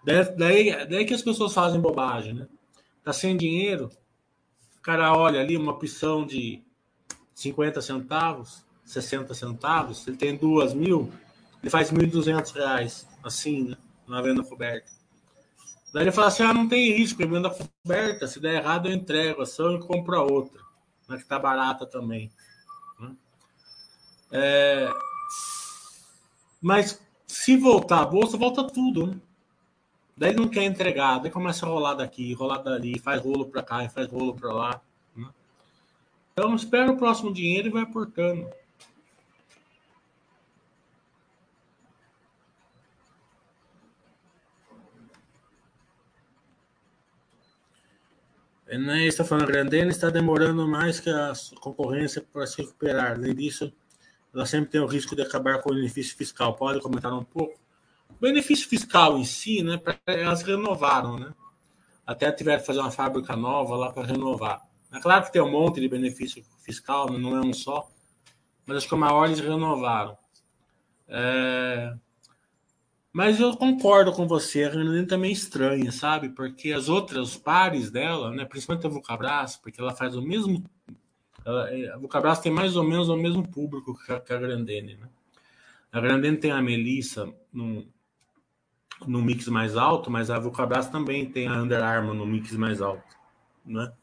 [0.04, 2.48] Daí, daí, daí que as pessoas fazem bobagem, né?
[3.04, 3.92] Tá sem dinheiro,
[4.80, 6.64] o cara olha ali uma opção de
[7.36, 11.14] 50 centavos, 60 centavos, ele tem duas mil,
[11.62, 13.78] ele faz 1.200 reais, assim, né?
[14.08, 14.95] Na venda coberta.
[15.96, 18.28] Daí ele fala assim: ah, não tem risco, venda coberta.
[18.28, 20.62] Se der errado, eu entrego ação e compro a outra,
[21.08, 22.30] né, que está barata também.
[23.00, 23.16] Né?
[24.30, 24.90] É...
[26.62, 29.08] Mas se voltar a bolsa, volta tudo.
[29.08, 29.16] Né?
[30.18, 33.64] Daí ele não quer entregar, daí começa a rolar daqui, rolar dali, faz rolo para
[33.64, 34.82] cá, faz rolo para lá.
[35.16, 35.30] Né?
[36.34, 38.46] Então espera o próximo dinheiro e vai aportando.
[48.68, 53.12] Enéas está falando, Grandene está demorando mais que a concorrência para se recuperar.
[53.12, 53.72] Além disso,
[54.34, 56.56] ela sempre tem o risco de acabar com o benefício fiscal.
[56.56, 57.60] Pode comentar um pouco?
[58.10, 61.34] O benefício fiscal em si, né, elas renovaram, né?
[62.06, 64.62] Até tiveram que fazer uma fábrica nova lá para renovar.
[64.92, 67.90] É claro que tem um monte de benefício fiscal, não é um só,
[68.66, 70.18] mas acho que o maior eles renovaram.
[71.08, 71.94] É...
[73.16, 76.28] Mas eu concordo com você, a Renanine também é estranha, sabe?
[76.28, 80.62] Porque as outras, pares dela, né, principalmente a Vulcabras, porque ela faz o mesmo.
[81.46, 84.38] Ela, é, a Vulcabras tem mais ou menos o mesmo público que a, que a
[84.38, 85.08] Grandene, né?
[85.94, 87.88] A Grandene tem a Melissa no,
[89.08, 92.82] no mix mais alto, mas a Vulcabras também tem a Under Armour no mix mais
[92.82, 93.16] alto,
[93.66, 93.94] né?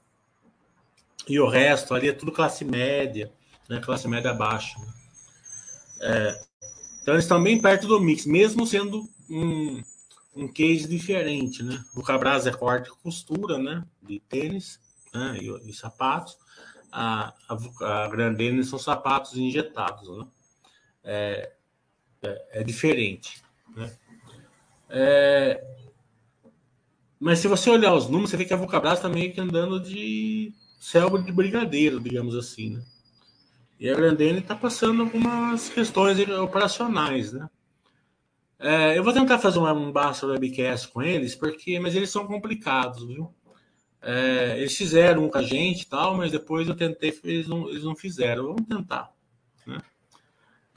[1.28, 3.30] E o resto ali é tudo classe média,
[3.68, 3.78] né?
[3.78, 4.78] Classe média baixa.
[4.80, 4.86] Né?
[6.00, 6.51] É,
[7.02, 9.82] então eles estão bem perto do mix, mesmo sendo um,
[10.36, 11.84] um case diferente, né?
[11.94, 13.84] O Cabras é corte e costura, né?
[14.00, 14.80] De tênis
[15.12, 15.36] né?
[15.40, 16.38] e, e sapatos.
[16.90, 20.26] A, a, a Grandene são sapatos injetados, né?
[21.04, 21.52] É,
[22.22, 23.42] É, é diferente.
[23.74, 23.92] Né?
[24.88, 25.64] É,
[27.18, 29.80] mas se você olhar os números, você vê que a Vulcabras está meio que andando
[29.80, 32.84] de selva de brigadeiro, digamos assim, né?
[33.82, 37.50] E a Grandene está passando algumas questões operacionais, né?
[38.56, 43.04] É, eu vou tentar fazer um, basta webcast com eles, porque, mas eles são complicados,
[43.04, 43.34] viu?
[44.00, 47.82] É, eles fizeram um com a gente tal, mas depois eu tentei, eles não, eles
[47.82, 48.44] não fizeram.
[48.44, 49.12] Vamos tentar.
[49.66, 49.78] Né?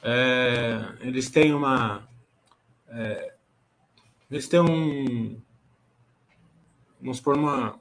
[0.01, 2.09] É, eles têm uma.
[2.87, 3.35] É,
[4.31, 5.39] eles têm um,
[6.99, 7.79] vamos supor, uma,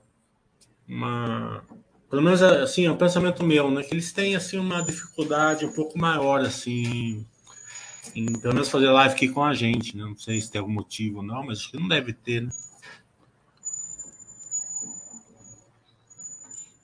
[0.86, 1.64] uma
[2.14, 5.72] pelo menos assim, é um pensamento meu, né, que eles têm assim uma dificuldade um
[5.72, 7.26] pouco maior assim
[8.14, 10.04] em pelo menos fazer live aqui com a gente, né?
[10.04, 12.52] Não sei se tem algum motivo ou não, mas acho que não deve ter, né?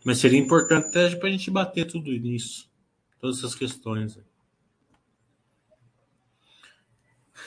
[0.04, 2.68] Mas seria importante até para a gente bater tudo nisso,
[3.20, 4.18] todas essas questões.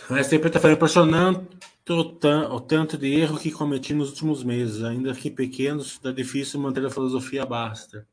[0.09, 1.45] O STP está falando impressionante
[1.89, 6.85] o, tanto de erro que cometi nos últimos meses, ainda que pequenos, está difícil manter
[6.85, 8.07] a filosofia basta.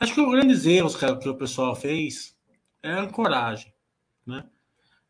[0.00, 2.36] Acho que os grandes erros que, que o pessoal fez
[2.82, 3.72] é a ancoragem,
[4.26, 4.44] né?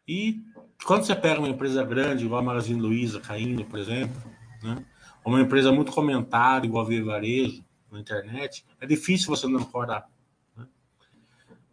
[0.06, 0.42] E
[0.84, 4.20] quando você pega uma empresa grande, igual a Magazine Luiza caindo, por exemplo,
[4.62, 4.84] né?
[5.24, 10.08] Uma empresa muito comentada, igual a Via Varejo, na internet, é difícil você não ancorar.
[10.56, 10.66] Né?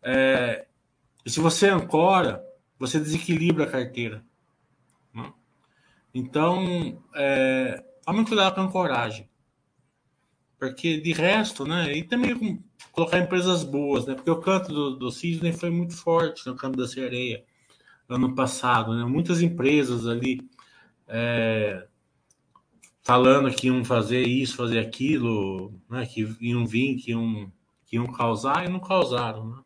[0.04, 0.68] É,
[1.26, 2.44] e se você ancora,
[2.78, 4.24] você desequilibra a carteira.
[6.14, 9.30] Então, é, tome cuidado com a ancoragem.
[10.58, 11.96] Porque de resto, né?
[11.96, 14.16] E também colocar empresas boas, né?
[14.16, 17.44] Porque o canto do, do Cisne foi muito forte no canto da sereia
[18.10, 19.06] ano passado, né?
[19.06, 20.42] Muitas empresas ali
[21.08, 21.88] é,
[23.02, 26.06] falando que iam fazer isso, fazer aquilo, né?
[26.06, 27.52] Que iam vir, que iam,
[27.86, 29.62] que iam causar e não causaram, né?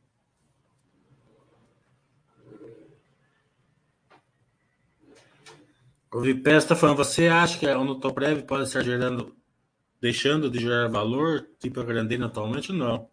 [6.14, 9.36] O Vipés está falando, você acha que a Unotoprev pode estar gerando,
[10.00, 12.72] deixando de gerar valor, tipo a Grandena atualmente?
[12.72, 13.10] Não.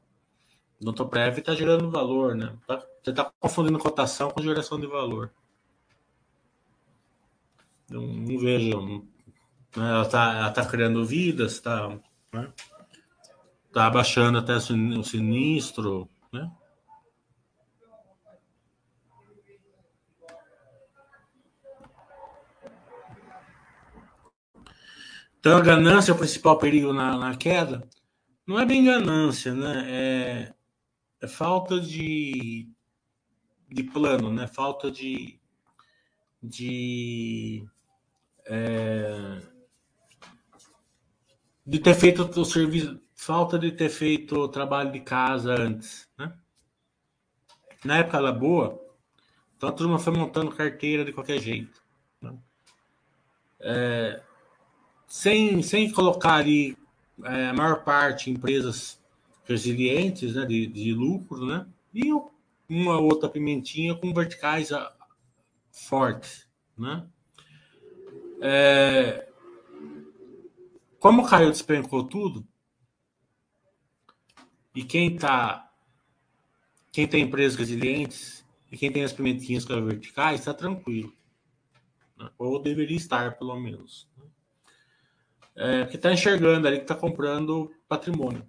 [0.78, 2.54] O Unotoprev está gerando valor, né?
[2.66, 5.32] Tá, você está confundindo cotação com geração de valor.
[7.88, 8.78] Não, não vejo.
[8.86, 9.02] Né?
[9.76, 11.88] Ela está tá criando vidas, está
[12.30, 12.52] né?
[13.72, 16.50] tá abaixando até o sinistro, né?
[25.40, 27.88] Então, a ganância é o principal perigo na, na queda.
[28.46, 29.84] Não é bem ganância, né?
[29.88, 30.54] É,
[31.22, 32.68] é falta de,
[33.66, 34.46] de plano, né?
[34.46, 35.40] Falta de,
[36.42, 37.66] de,
[38.44, 39.40] é,
[41.66, 46.36] de ter feito o serviço, falta de ter feito o trabalho de casa antes, né?
[47.82, 48.78] Na época ela boa,
[49.56, 51.82] então a turma foi montando carteira de qualquer jeito.
[52.20, 52.36] Né?
[53.60, 54.22] É,
[55.10, 56.78] sem, sem colocar ali
[57.24, 58.98] é, a maior parte em empresas
[59.44, 62.12] resilientes, né, de, de lucro, né, e
[62.68, 64.94] uma outra pimentinha com verticais ah,
[65.72, 66.46] fortes,
[66.78, 67.04] né.
[68.40, 69.28] É,
[71.00, 72.46] como caiu, despencou tudo,
[74.72, 75.66] e quem tá
[76.92, 81.12] quem tem empresas resilientes e quem tem as pimentinhas com verticais está tranquilo.
[82.16, 82.30] Né?
[82.36, 84.09] Ou deveria estar, pelo menos
[85.56, 88.46] é, que está enxergando ali que está comprando patrimônio.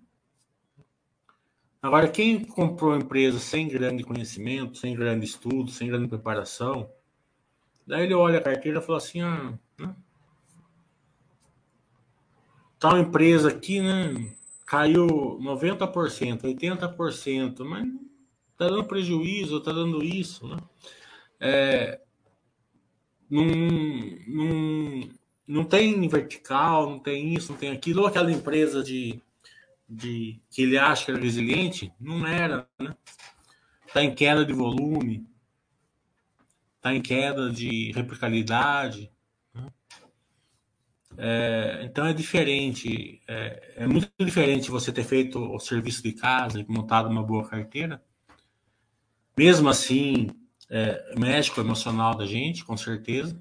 [1.81, 6.89] Agora, quem comprou empresa sem grande conhecimento, sem grande estudo, sem grande preparação,
[7.87, 9.95] daí ele olha a carteira e fala assim: ah, né?
[12.79, 14.31] tal empresa aqui, né?
[14.65, 15.07] Caiu
[15.41, 17.87] 90%, 80%, mas
[18.51, 20.57] está dando prejuízo, está dando isso, né?
[21.39, 21.99] É,
[23.27, 23.45] num,
[24.27, 25.09] num,
[25.51, 29.21] não tem vertical, não tem isso, não tem aquilo, ou aquela empresa de,
[29.87, 32.95] de que ele acha que era resiliente, não era, né?
[33.85, 35.27] Está em queda de volume,
[36.77, 39.11] está em queda de replicabilidade.
[39.53, 39.67] Né?
[41.17, 46.61] É, então é diferente, é, é, muito diferente você ter feito o serviço de casa
[46.61, 48.01] e montado uma boa carteira.
[49.37, 50.29] Mesmo assim,
[50.69, 51.13] é,
[51.59, 53.37] emocional da gente, com certeza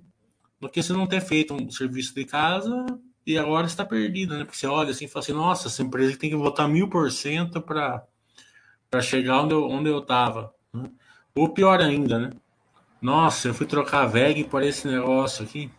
[0.61, 2.87] do que você não ter feito um serviço de casa
[3.27, 4.45] e agora está perdido, né?
[4.45, 7.11] Porque você olha assim e fala assim, nossa, essa empresa tem que votar mil por
[7.11, 8.07] cento para
[9.01, 10.55] chegar onde eu, onde eu tava.
[10.73, 10.91] Né?
[11.35, 12.31] Ou pior ainda, né?
[13.01, 15.71] Nossa, eu fui trocar a VEG por esse negócio aqui.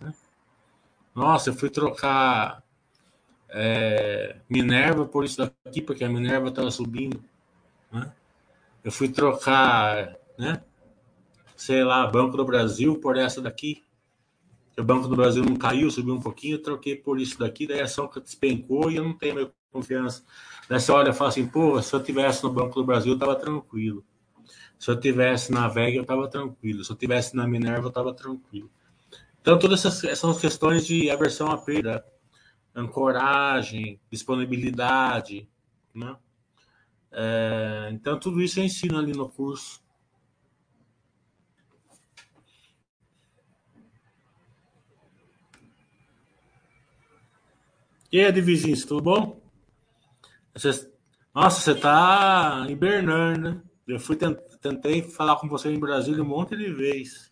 [0.00, 0.14] Né?
[1.14, 2.62] Nossa, eu fui trocar
[3.48, 7.22] é, Minerva por isso daqui, porque a Minerva estava subindo.
[7.90, 8.12] Né?
[8.84, 10.62] Eu fui trocar, né?
[11.56, 13.82] sei lá, Banco do Brasil por essa daqui.
[14.78, 17.80] O Banco do Brasil não caiu, subiu um pouquinho, eu troquei por isso daqui, daí
[17.80, 20.22] a ação despencou e eu não tenho minha confiança.
[20.68, 23.18] Daí você olha e fala assim, pô, se eu tivesse no Banco do Brasil, eu
[23.18, 24.04] tava tranquilo.
[24.78, 26.84] Se eu tivesse na Vega, eu tava tranquilo.
[26.84, 28.70] Se eu tivesse na Minerva, eu tava tranquilo.
[29.40, 32.04] Então, todas essas são questões de aversão à perda,
[32.74, 35.48] ancoragem, disponibilidade,
[35.92, 36.16] né?
[37.10, 39.80] É, então, tudo isso eu ensino ali no curso.
[48.10, 49.40] E aí, Divizinho, tudo bom?
[50.54, 50.90] Você...
[51.34, 53.62] Nossa, você tá hibernando, né?
[53.86, 57.30] Eu fui tentei falar com você em Brasília um monte de vezes.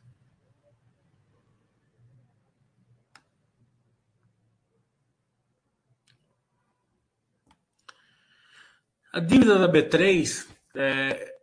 [9.12, 11.37] A dívida da B3, é,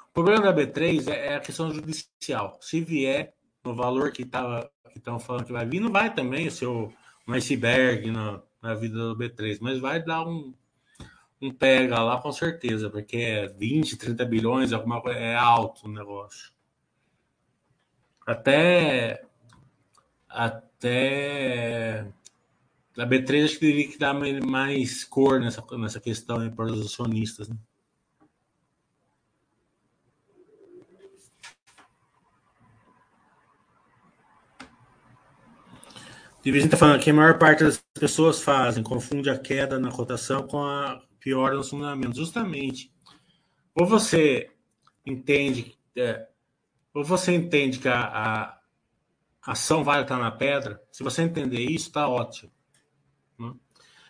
[0.00, 2.58] o problema da B3 é, é, a questão judicial.
[2.62, 6.48] Se vier no valor que estava que estão falando que vai vir, não vai também
[6.48, 6.92] o seu
[7.28, 10.54] um iceberg na, na vida do B3, mas vai dar um,
[11.40, 15.92] um pega lá com certeza, porque é 20, 30 bilhões, alguma coisa, é alto o
[15.92, 16.50] negócio.
[18.26, 19.22] Até
[20.28, 22.06] até
[22.96, 27.48] a B3 acho que teria que dar mais cor nessa, nessa questão para os acionistas.
[27.48, 27.56] Né?
[36.48, 40.46] Division está falando que a maior parte das pessoas fazem, confunde a queda na cotação
[40.46, 42.16] com a piora nos fundamentos.
[42.16, 42.90] Justamente.
[43.74, 44.50] Ou você
[45.04, 46.26] entende, é,
[46.94, 48.58] ou você entende que a, a
[49.42, 50.82] ação vai estar na pedra.
[50.90, 52.50] Se você entender isso, está ótimo.
[53.38, 53.52] Né?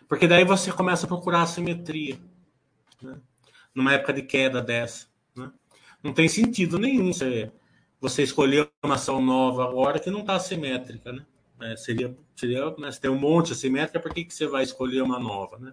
[0.06, 2.20] Porque daí você começa a procurar a simetria.
[3.02, 3.18] Né?
[3.74, 5.08] Numa época de queda dessa.
[5.34, 5.50] Né?
[6.04, 7.50] Não tem sentido nenhum você,
[8.00, 11.12] você escolher uma ação nova agora que não está simétrica.
[11.12, 11.26] Né?
[11.60, 15.18] É, seria, seria né, tem um monte assimétrica, por que, que você vai escolher uma
[15.18, 15.58] nova?
[15.58, 15.72] Né?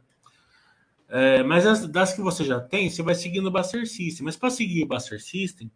[1.08, 4.26] É, mas as, das que você já tem, você vai seguindo o Buster System.
[4.26, 5.72] Mas para seguir o Buster System,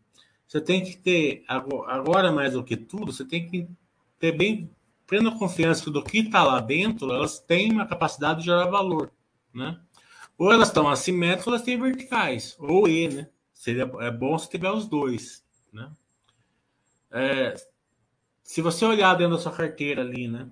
[0.48, 3.68] você tem que ter, agora mais do que tudo, você tem que
[4.18, 4.70] ter bem
[5.06, 9.12] plena confiança do que está lá dentro, elas têm uma capacidade de gerar valor,
[9.54, 9.80] né?
[10.38, 13.30] Ou elas estão assimétricas, ou elas têm verticais, ou E, né?
[13.54, 15.44] Seria é bom se tiver os dois,
[15.74, 15.92] né?
[17.12, 17.56] É,
[18.50, 20.50] se você olhar dentro da sua carteira ali, né?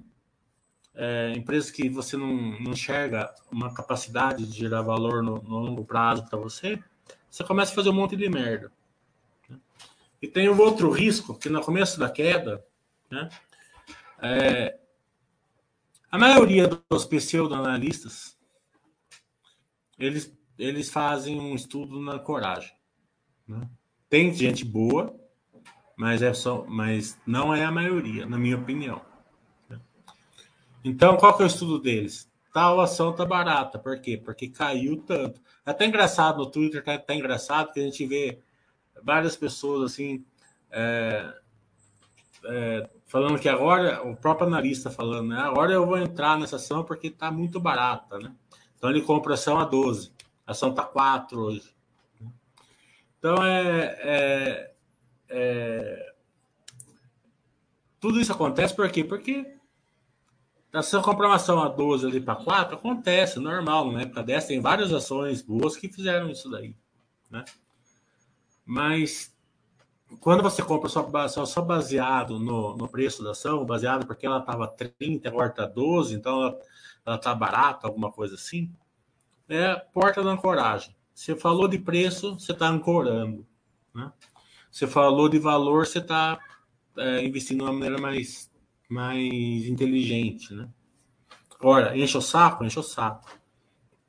[0.93, 5.83] É, empresas que você não, não enxerga uma capacidade de gerar valor no, no longo
[5.83, 6.77] prazo para você,
[7.27, 8.71] você começa a fazer um monte de merda.
[9.49, 9.59] Né?
[10.21, 12.63] E tem um outro risco, que no começo da queda,
[13.09, 13.29] né?
[14.21, 14.77] É,
[16.11, 18.37] a maioria dos pseudo-analistas
[19.97, 22.71] eles, eles fazem um estudo na coragem.
[23.47, 23.67] Né?
[24.07, 25.19] Tem gente boa,
[25.97, 29.01] mas, é só, mas não é a maioria, na minha opinião.
[30.83, 32.31] Então, qual que é o estudo deles?
[32.53, 33.77] Tal ação tá barata.
[33.77, 34.15] Por quê?
[34.15, 35.41] Porque caiu tanto.
[35.65, 38.39] É até engraçado no Twitter, tá, tá engraçado que a gente vê
[39.03, 40.23] várias pessoas assim.
[40.71, 41.33] É,
[42.45, 45.39] é, falando que agora, o próprio analista falando, né?
[45.39, 48.31] Agora eu vou entrar nessa ação porque está muito barata, né?
[48.77, 50.11] Então ele compra ação a 12,
[50.45, 51.75] a ação está 4 hoje.
[53.17, 54.73] Então é, é,
[55.29, 56.13] é,
[57.99, 59.03] Tudo isso acontece por quê?
[59.03, 59.57] Porque
[60.73, 64.49] a ação compra uma ação a 12 ali para 4, acontece, normal, na época dessa,
[64.49, 66.75] tem várias ações boas que fizeram isso daí,
[67.31, 67.43] né?
[68.65, 69.35] Mas
[70.19, 74.67] quando você compra só, só baseado no, no preço da ação, baseado porque ela estava
[74.67, 76.59] 30, agora está 12, então
[77.05, 78.73] ela está barata, alguma coisa assim,
[79.49, 80.95] é porta da ancoragem.
[81.13, 83.45] Você falou de preço, você está ancorando.
[83.93, 84.11] Né?
[84.77, 86.39] Você falou de valor, você está
[86.97, 88.51] é, investindo de uma maneira mais,
[88.87, 90.53] mais inteligente.
[90.53, 90.69] Né?
[91.59, 92.63] Ora, enche o saco?
[92.63, 93.27] Enche o saco.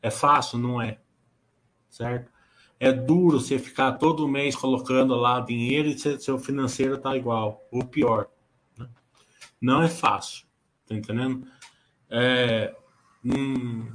[0.03, 0.59] É fácil?
[0.59, 0.99] Não é.
[1.89, 2.31] Certo?
[2.79, 7.85] é duro você ficar todo mês colocando lá dinheiro e seu financeiro tá igual, ou
[7.85, 8.29] pior.
[8.77, 8.87] Né?
[9.59, 10.47] Não é fácil,
[10.87, 11.47] tá entendendo?
[12.11, 12.77] É,
[13.25, 13.91] hum,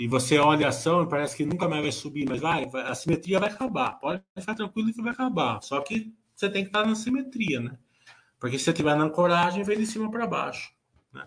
[0.00, 2.94] e você olha a ação e parece que nunca mais vai subir, mas vai, a
[2.94, 3.92] simetria vai acabar.
[4.00, 5.62] Pode ficar tranquilo que vai acabar.
[5.62, 7.78] Só que você tem que estar na simetria, né?
[8.38, 10.72] Porque se você estiver na ancoragem, vem de cima para baixo.
[11.12, 11.26] Né?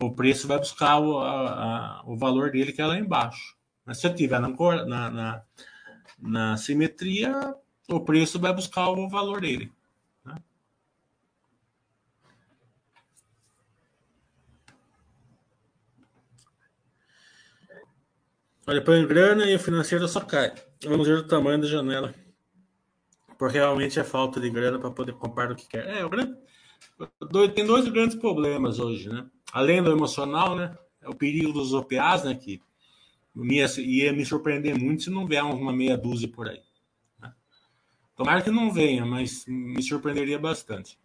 [0.00, 3.54] O preço vai buscar o, a, a, o valor dele que é lá embaixo.
[3.84, 4.48] Mas se você estiver na,
[4.86, 5.42] na, na
[6.20, 7.54] na simetria,
[7.88, 9.72] o preço vai buscar o valor dele.
[18.68, 20.54] Olha, põe grana e o financeiro só cai.
[20.84, 22.14] Vamos ver o tamanho da janela
[23.38, 25.86] porque realmente é falta de grana para poder comprar o que quer.
[25.86, 26.36] É, o grande,
[27.54, 29.24] tem dois grandes problemas hoje, né?
[29.52, 30.76] Além do emocional, né?
[31.00, 32.34] É o perigo dos OPAs, né?
[32.34, 32.60] Que
[33.36, 36.60] ia, ia me surpreender muito se não vier uma meia dúzia por aí.
[37.22, 37.32] Né?
[38.16, 40.98] Tomara que não venha, mas me surpreenderia bastante.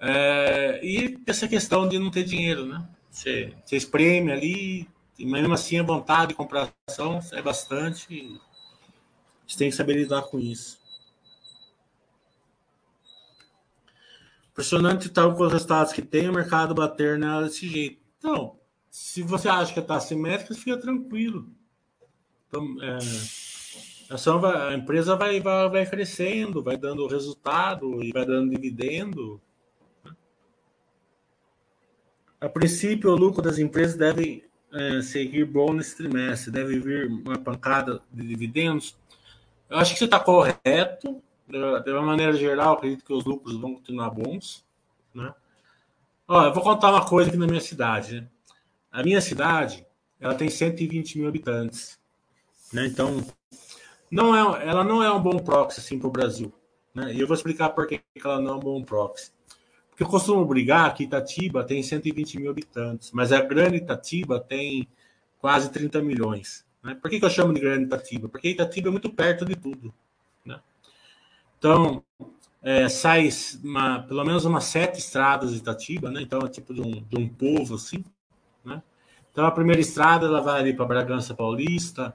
[0.00, 2.88] É, e essa questão de não ter dinheiro, né?
[3.10, 4.88] Você, você espreme ali,
[5.18, 8.40] e mesmo assim a vontade de comprar ação é bastante.
[9.46, 10.80] Você tem que saber lidar com isso.
[14.50, 18.00] Impressionante tal com os resultados que tem o mercado bater nela desse jeito.
[18.18, 18.58] Então,
[18.90, 21.50] se você acha que está assimétrica, fica tranquilo.
[22.46, 22.98] Então, é,
[24.10, 28.50] a, ação vai, a empresa vai, vai, vai crescendo, vai dando resultado e vai dando
[28.50, 29.40] dividendo.
[32.38, 37.38] A princípio, o lucro das empresas deve é, seguir bom nesse trimestre, deve vir uma
[37.38, 38.96] pancada de dividendos.
[39.68, 41.22] Eu acho que você está correto.
[41.48, 44.64] De uma maneira geral, acredito que os lucros vão continuar bons.
[45.14, 45.34] Né?
[46.26, 48.22] Ó, eu vou contar uma coisa aqui na minha cidade.
[48.22, 48.28] Né?
[48.90, 49.86] A minha cidade
[50.18, 51.98] ela tem 120 mil habitantes.
[52.72, 52.86] Né?
[52.86, 53.22] Então,
[54.10, 56.52] não é, ela não é um bom proxy assim, para o Brasil.
[56.94, 57.12] Né?
[57.12, 59.32] E eu vou explicar por que ela não é um bom proxy.
[60.02, 64.88] Eu costumo brigar que Itatiba tem 120 mil habitantes, mas a grande Itatiba tem
[65.38, 66.66] quase 30 milhões.
[66.82, 66.96] Né?
[67.00, 68.28] Por que, que eu chamo de grande Itatiba?
[68.28, 69.94] Porque Itatiba é muito perto de tudo.
[70.44, 70.58] Né?
[71.56, 72.02] Então,
[72.60, 73.28] é, sai
[73.62, 76.20] uma, pelo menos umas sete estradas de Itatiba, né?
[76.20, 78.04] então é tipo de um, de um povo assim.
[78.64, 78.82] Né?
[79.30, 82.12] Então, a primeira estrada ela vai ali para Bragança Paulista,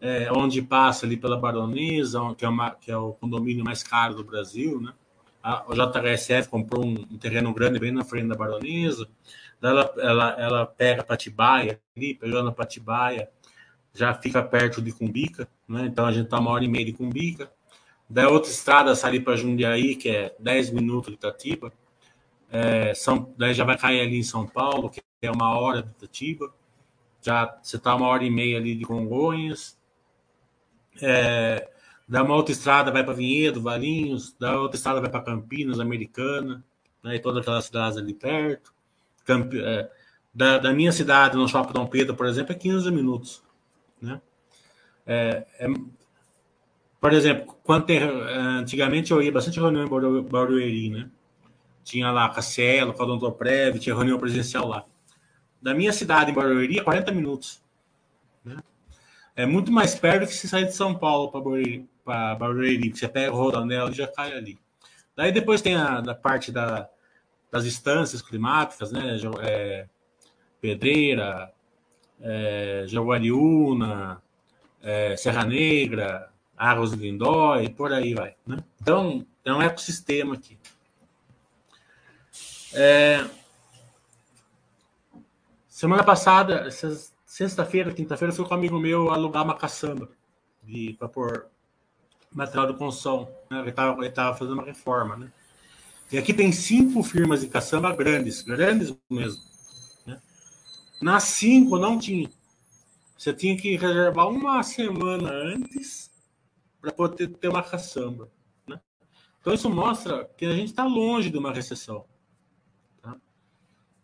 [0.00, 4.16] é, onde passa ali pela Baronesa, que é, uma, que é o condomínio mais caro
[4.16, 4.92] do Brasil, né?
[5.42, 9.08] A, o JHSF comprou um, terreno grande bem na frente da Baronesa,
[9.60, 13.28] ela, ela, ela pega Patibaia, ali, pegando Patibaia,
[13.94, 15.86] já fica perto de Cumbica, né?
[15.86, 17.50] então a gente está uma hora e meia de Cumbica.
[18.08, 21.72] Da outra estrada sai para Jundiaí, que é 10 minutos de Itatiba.
[22.50, 25.90] É, São, daí já vai cair ali em São Paulo, que é uma hora de
[25.90, 26.52] Itatiba.
[27.22, 29.78] Já você está uma hora e meia ali de Congonhas.
[31.00, 31.70] É,
[32.08, 36.64] da uma outra estrada vai para Vinhedo, Valinhos, da outra estrada vai para Campinas, Americana,
[37.02, 38.72] né, e todas aquelas cidades ali perto.
[39.24, 39.90] Camp, é,
[40.34, 43.42] da, da, minha cidade, no Shopping Dom Pedro, por exemplo, é 15 minutos.
[44.00, 44.20] Né?
[45.06, 45.66] É, é,
[47.00, 51.10] por exemplo, quando tem, antigamente eu ia bastante reunião em Barueri, né?
[51.82, 54.84] Tinha lá Cassielo, com a Odontoprev, tinha reunião presencial lá.
[55.60, 57.60] Da minha cidade, em Barueri, é 40 minutos.
[58.44, 58.56] Né?
[59.34, 63.08] É muito mais perto que se sair de São Paulo para Barueri para Barueri, você
[63.08, 64.58] pega o Rodanel e já cai ali.
[65.16, 66.88] Daí depois tem a, a parte da,
[67.50, 69.16] das instâncias climáticas, né?
[69.42, 69.86] É,
[70.60, 71.52] Pedreira,
[72.20, 74.22] é, Jaguariúna,
[74.80, 78.36] é, Serra Negra, Águas de Lindói, por aí vai.
[78.46, 78.58] Né?
[78.80, 80.56] Então, é um ecossistema aqui.
[82.72, 83.28] É,
[85.68, 86.68] semana passada,
[87.26, 90.08] sexta-feira, quinta-feira, fui com um amigo meu alugar uma caçamba
[90.98, 91.46] para pôr
[92.34, 93.28] material de construção.
[93.50, 93.60] Né?
[93.60, 95.16] Ele estava fazendo uma reforma.
[95.16, 95.32] Né?
[96.10, 99.42] E aqui tem cinco firmas de caçamba grandes, grandes mesmo.
[100.06, 100.20] Né?
[101.00, 102.30] Nas cinco não tinha.
[103.16, 106.10] Você tinha que reservar uma semana antes
[106.80, 108.28] para poder ter uma caçamba.
[108.66, 108.80] Né?
[109.40, 112.04] Então isso mostra que a gente está longe de uma recessão.
[113.00, 113.16] Tá?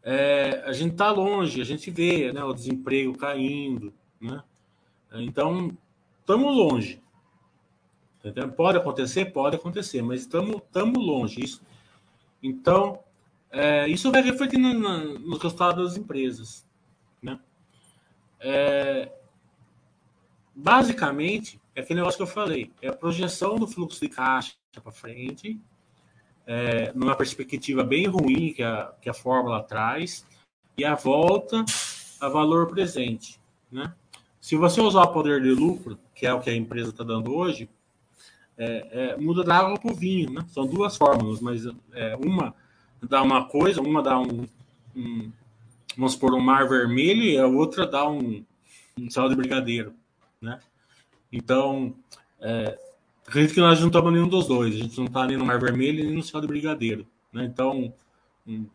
[0.02, 3.92] É, a gente está longe, a gente vê né, o desemprego caindo.
[4.20, 4.42] Né?
[5.12, 5.76] Então,
[6.20, 7.02] estamos longe.
[8.18, 8.50] Entendeu?
[8.50, 9.26] Pode acontecer?
[9.26, 10.62] Pode acontecer, mas estamos
[10.94, 11.42] longe.
[11.42, 11.62] Isso,
[12.42, 13.00] então,
[13.50, 16.66] é, isso vai refletir no, no, nos resultados das empresas.
[17.22, 17.38] Né?
[18.40, 19.12] É,
[20.54, 24.92] basicamente, é aquele negócio que eu falei: é a projeção do fluxo de caixa para
[24.92, 25.60] frente,
[26.46, 30.26] é, numa perspectiva bem ruim que a, que a fórmula traz,
[30.76, 31.64] e a volta
[32.20, 33.40] a valor presente.
[33.70, 33.92] Né?
[34.40, 37.34] Se você usar o poder de lucro, que é o que a empresa está dando
[37.34, 37.68] hoje,
[38.58, 40.44] é, é, muda da água para o vinho, né?
[40.48, 42.54] São duas fórmulas, mas é, uma
[43.00, 44.44] dá uma coisa, uma dá um,
[44.96, 45.30] um,
[45.96, 48.44] vamos supor, um mar vermelho e a outra dá um,
[48.98, 49.94] um céu de brigadeiro,
[50.40, 50.58] né?
[51.32, 51.94] Então,
[52.40, 52.76] é,
[53.26, 55.60] acredito que nós não estamos nenhum dos dois, a gente não está nem no mar
[55.60, 57.44] vermelho nem no céu de brigadeiro, né?
[57.44, 57.92] Então,
[58.44, 58.66] um,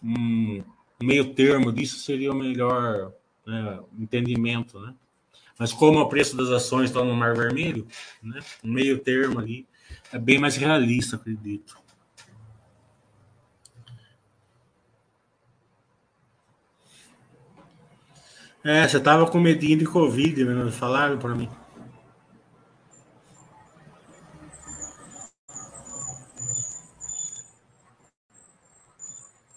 [0.00, 0.62] um
[1.02, 3.12] meio termo disso seria o melhor
[3.44, 4.94] né, entendimento, né?
[5.58, 7.86] Mas como o preço das ações está no mar vermelho,
[8.22, 9.66] né, um meio termo ali
[10.12, 11.76] é bem mais realista, acredito.
[18.64, 20.70] É, você tava com medinho de Covid, né?
[20.70, 21.48] Falaram para mim.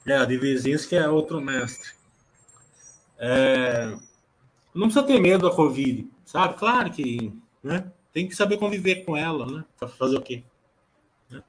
[0.05, 1.89] É, de vizinhos que é outro mestre.
[3.17, 3.95] É
[4.73, 6.55] não precisa ter medo da Covid, sabe?
[6.55, 9.65] Claro que né, tem que saber conviver com ela, né?
[9.77, 10.43] Para fazer o quê?
[11.29, 11.43] Né?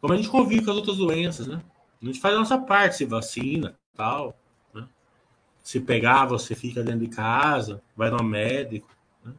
[0.00, 1.62] Como a gente convive com as outras doenças, né?
[2.02, 4.36] A gente faz a nossa parte, se vacina, tal.
[4.74, 4.86] Né?
[5.62, 8.88] Se pegar, você fica dentro de casa, vai no médico.
[9.24, 9.32] Né?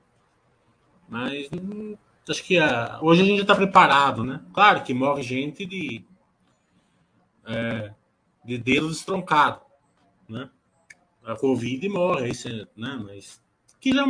[1.08, 1.96] Mas hum,
[2.28, 4.44] acho que a, hoje a gente já está preparado, né?
[4.52, 6.04] Claro que morre gente de,
[7.46, 7.94] é,
[8.44, 9.62] de dedo estroncado,
[10.28, 10.50] né?
[11.26, 13.02] A Covid morre, aí você, né?
[13.04, 13.42] Mas
[13.80, 14.06] que já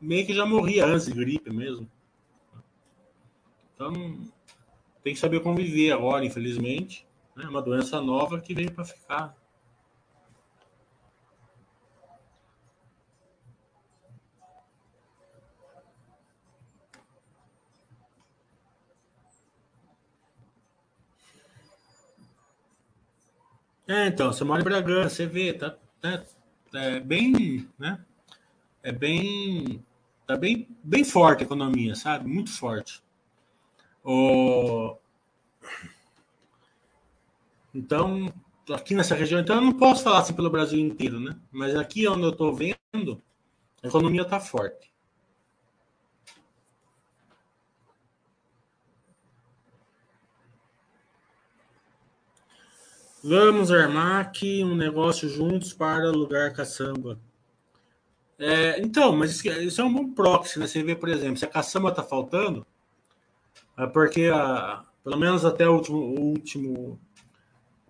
[0.00, 1.88] meio que já morria antes de gripe mesmo.
[3.74, 3.92] Então
[5.02, 7.06] tem que saber conviver agora, infelizmente.
[7.36, 7.48] É né?
[7.48, 9.36] uma doença nova que veio para ficar.
[23.88, 26.24] É, então, você mora em Bragança, você vê, tá, tá,
[26.78, 28.04] é bem, né?
[28.82, 29.84] É bem,
[30.26, 32.28] tá bem, bem forte a economia, sabe?
[32.28, 33.02] Muito forte.
[34.04, 34.96] O...
[37.74, 38.32] Então,
[38.72, 41.36] aqui nessa região, então eu não posso falar assim pelo Brasil inteiro, né?
[41.50, 43.22] Mas aqui onde eu estou vendo,
[43.82, 44.92] a economia está forte.
[53.28, 57.18] Vamos armar aqui um negócio juntos para alugar caçamba.
[58.38, 60.68] É, então, mas isso é um bom proxy, né?
[60.68, 62.64] Você vê, por exemplo, se a caçamba está faltando,
[63.76, 67.00] é porque a, pelo menos até o último, o último,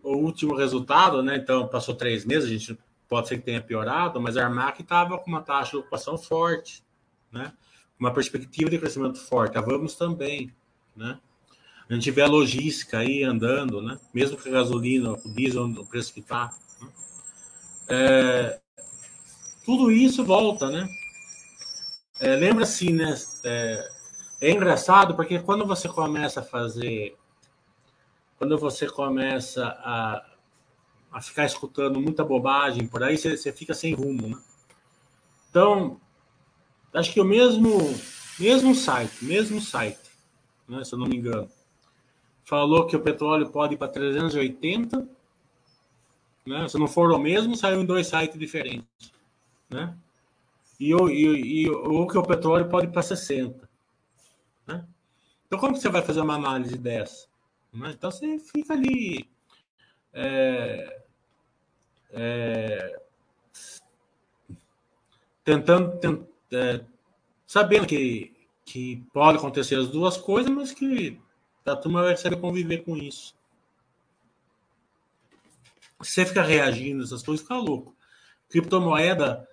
[0.02, 1.36] o último resultado, né?
[1.36, 5.18] Então passou três meses, a gente pode ser que tenha piorado, mas a Armac estava
[5.18, 6.82] com uma taxa de ocupação forte,
[7.30, 7.52] né?
[8.00, 9.58] Uma perspectiva de crescimento forte.
[9.58, 10.50] A Vamos também,
[10.96, 11.18] né?
[11.88, 13.98] A gente vê a logística aí andando, né?
[14.12, 16.52] Mesmo com a gasolina, o diesel, o preço que está.
[16.80, 16.88] Né?
[17.88, 18.60] É,
[19.64, 20.88] tudo isso volta, né?
[22.18, 23.14] É, lembra assim, né?
[23.44, 23.88] É,
[24.40, 27.16] é, engraçado porque quando você começa a fazer,
[28.36, 30.24] quando você começa a,
[31.12, 34.38] a ficar escutando muita bobagem por aí, você, você fica sem rumo, né?
[35.50, 36.00] Então,
[36.92, 37.78] acho que o mesmo,
[38.40, 40.10] mesmo site, mesmo site,
[40.68, 41.48] né, se eu não me engano,
[42.46, 45.06] falou que o petróleo pode ir para 380.
[46.46, 46.68] Né?
[46.68, 48.86] Se não for o mesmo, saiu em dois sites diferentes.
[49.68, 49.94] Né?
[50.78, 53.68] E, o, e, e o que o petróleo pode ir para 60.
[54.66, 54.86] Né?
[55.46, 57.26] Então, como que você vai fazer uma análise dessa?
[57.72, 57.90] Né?
[57.90, 59.28] Então, você fica ali.
[60.14, 61.02] É,
[62.12, 63.00] é,
[65.44, 66.22] tentando, tent,
[66.52, 66.84] é,
[67.44, 68.32] sabendo que,
[68.64, 71.20] que pode acontecer as duas coisas, mas que
[71.66, 73.34] a turma vai saber conviver com isso.
[75.98, 77.94] Você fica reagindo essas coisas, fica louco.
[78.48, 79.48] Criptomoeda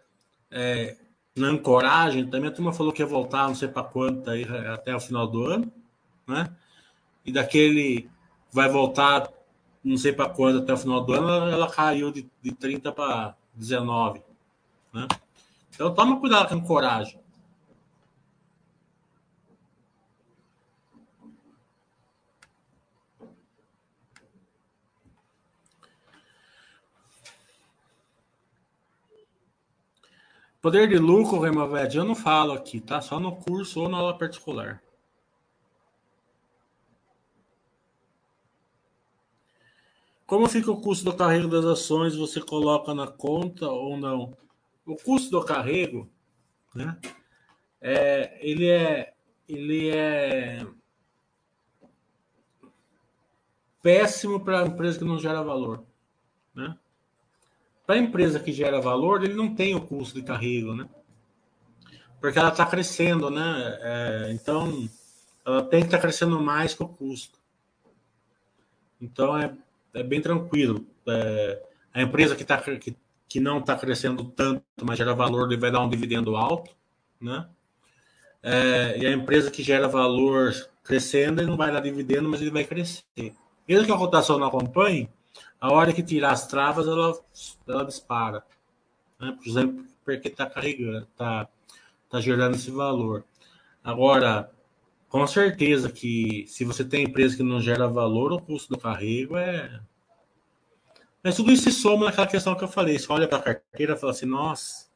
[0.51, 0.97] é,
[1.35, 4.43] na ancoragem, também a turma falou que ia voltar não sei para quanto aí,
[4.73, 5.71] até o final do ano,
[6.27, 6.53] né?
[7.25, 8.09] E daquele
[8.51, 9.29] vai voltar
[9.83, 12.91] não sei para quando até o final do ano, ela, ela caiu de, de 30
[12.91, 14.21] para 19,
[14.93, 15.07] né?
[15.73, 17.19] Então toma cuidado com a ancoragem.
[30.63, 33.01] Poder de lucro, Removed, eu não falo aqui, tá?
[33.01, 34.81] Só no curso ou na aula particular.
[40.25, 42.15] Como fica o custo do carrego das ações?
[42.15, 44.37] Você coloca na conta ou não?
[44.85, 46.09] O custo do carrego,
[46.73, 46.97] né?
[47.81, 49.13] É, ele é,
[49.49, 50.65] ele é
[53.81, 55.83] péssimo para a empresa que não gera valor,
[56.55, 56.79] né?
[57.93, 60.89] Para a empresa que gera valor, ele não tem o custo de carrego, né?
[62.19, 63.77] Porque ela está crescendo, né?
[63.81, 64.89] É, então,
[65.45, 67.37] ela tem que estar tá crescendo mais que o custo.
[68.99, 69.53] Então, é,
[69.93, 70.83] é bem tranquilo.
[71.07, 71.61] É,
[71.93, 72.95] a empresa que, tá, que,
[73.29, 76.71] que não está crescendo tanto, mas gera valor, ele vai dar um dividendo alto,
[77.21, 77.47] né?
[78.41, 80.51] É, e a empresa que gera valor
[80.83, 83.35] crescendo, ele não vai dar dividendo, mas ele vai crescer.
[83.69, 85.07] Mesmo que a rotação não acompanhe,
[85.63, 87.17] a hora que tirar as travas, ela,
[87.65, 88.43] ela dispara.
[89.17, 89.31] Né?
[89.31, 91.47] Por exemplo, porque está carregando, está
[92.09, 93.23] tá gerando esse valor.
[93.81, 94.51] Agora,
[95.07, 99.37] com certeza que se você tem empresa que não gera valor, o custo do carrego
[99.37, 99.79] é.
[101.23, 102.99] Mas tudo isso se soma naquela questão que eu falei.
[102.99, 104.87] Você olha para a carteira e fala assim: nossa,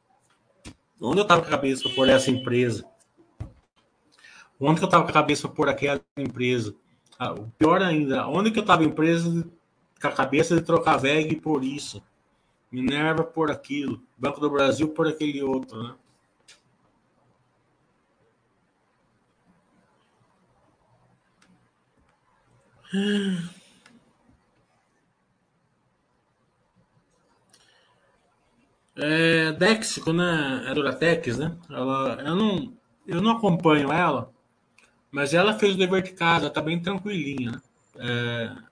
[1.00, 2.84] onde eu estava com a cabeça por essa empresa?
[4.60, 6.74] Onde que eu estava com a cabeça por aquela empresa?
[7.18, 9.50] Ah, o pior ainda, onde que eu estava empresa
[10.00, 12.02] com a cabeça de trocar VEG por isso.
[12.70, 14.02] Minerva por aquilo.
[14.16, 15.94] Banco do Brasil por aquele outro, né?
[28.96, 30.64] É, Dexico, né?
[30.66, 31.56] É Duratex, né?
[31.70, 32.76] Ela, eu, não,
[33.06, 34.32] eu não acompanho ela,
[35.10, 37.62] mas ela fez o dever de casa, tá bem tranquilinha, né?
[37.96, 38.67] É,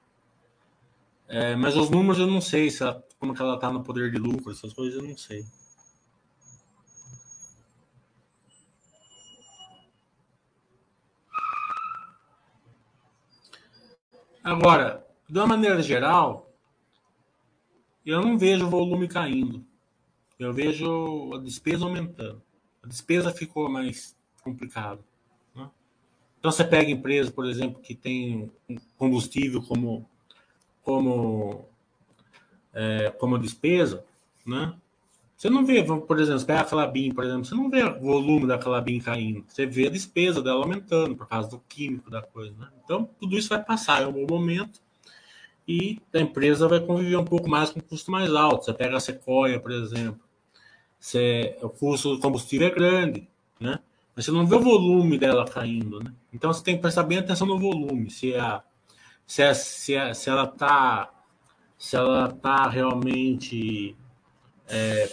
[1.29, 4.11] é, mas os números eu não sei se ela, como que ela tá no poder
[4.11, 5.45] de lucro, essas coisas eu não sei.
[14.43, 16.53] Agora, de uma maneira geral,
[18.05, 19.67] eu não vejo o volume caindo.
[20.39, 22.41] Eu vejo a despesa aumentando.
[22.81, 25.01] A despesa ficou mais complicada.
[25.53, 25.69] Né?
[26.39, 28.49] Então, você pega empresa, por exemplo, que tem
[28.97, 30.09] combustível como
[30.87, 31.69] como,
[32.73, 34.05] é, como despesa,
[34.47, 34.73] né?
[35.37, 38.01] Você não vê, por exemplo, você pega a Calabim, por exemplo, você não vê o
[38.01, 42.23] volume da Calabim caindo, você vê a despesa dela aumentando por causa do químico da
[42.23, 42.69] coisa, né?
[42.85, 44.81] Então, tudo isso vai passar em algum momento
[45.67, 48.65] e a empresa vai conviver um pouco mais com custo mais alto.
[48.65, 50.21] Você pega a Sequoia, por exemplo,
[51.01, 53.29] você, o custo do combustível é grande,
[53.59, 53.81] né?
[54.15, 56.15] Mas você não vê o volume dela caindo, né?
[56.33, 58.63] Então, você tem que prestar bem atenção no volume, se a
[59.27, 61.11] se, é, se, é, se ela está
[61.79, 63.95] se ela tá realmente
[64.67, 65.11] é,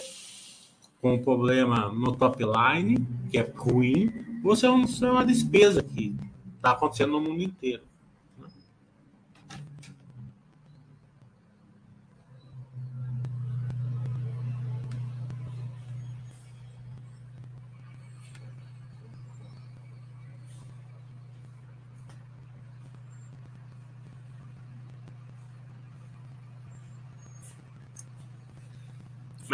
[1.00, 4.10] com um problema no top line, que é ruim,
[4.42, 6.16] ou se é, é uma despesa que
[6.56, 7.82] está acontecendo no mundo inteiro.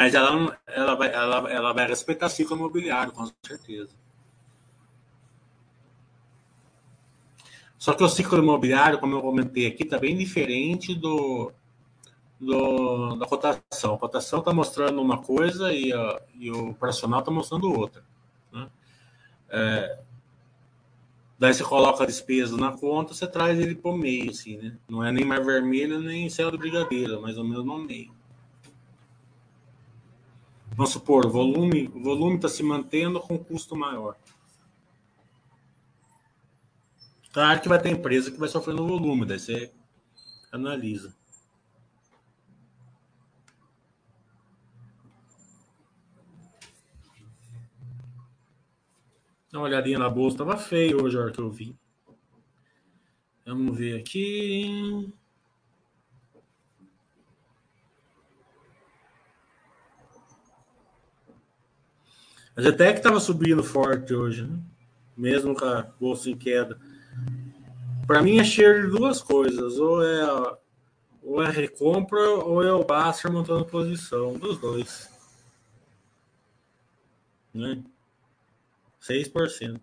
[0.00, 3.90] Mas ela, ela, vai, ela, ela vai respeitar ciclo imobiliário, com certeza.
[7.76, 11.52] Só que o ciclo imobiliário, como eu comentei aqui, está bem diferente do,
[12.40, 13.92] do, da cotação.
[13.94, 18.02] A cotação está mostrando uma coisa e, a, e o operacional está mostrando outra.
[18.50, 18.70] Né?
[19.50, 19.98] É,
[21.38, 24.78] daí você coloca a despesa na conta, você traz ele para o meio, assim, né?
[24.88, 28.18] Não é nem mais vermelho, nem céu do brigadeiro, mais ou menos no meio.
[30.80, 34.16] Vamos supor, o volume o volume está se mantendo com custo maior.
[37.30, 39.70] Claro que vai ter empresa que vai sofrer no volume, daí você
[40.50, 41.14] analisa.
[49.52, 51.76] Dá uma olhadinha na bolsa, tava feio hoje a hora que eu vi.
[53.44, 55.12] Vamos ver aqui.
[62.60, 64.58] A Zetec estava subindo forte hoje, né?
[65.16, 66.78] mesmo com a bolsa em queda.
[68.06, 70.58] Para mim é cheiro de duas coisas, ou é
[71.22, 75.08] ou é recompra ou é o Baster montando posição, dos dois.
[77.54, 77.82] Né?
[79.00, 79.80] 6%.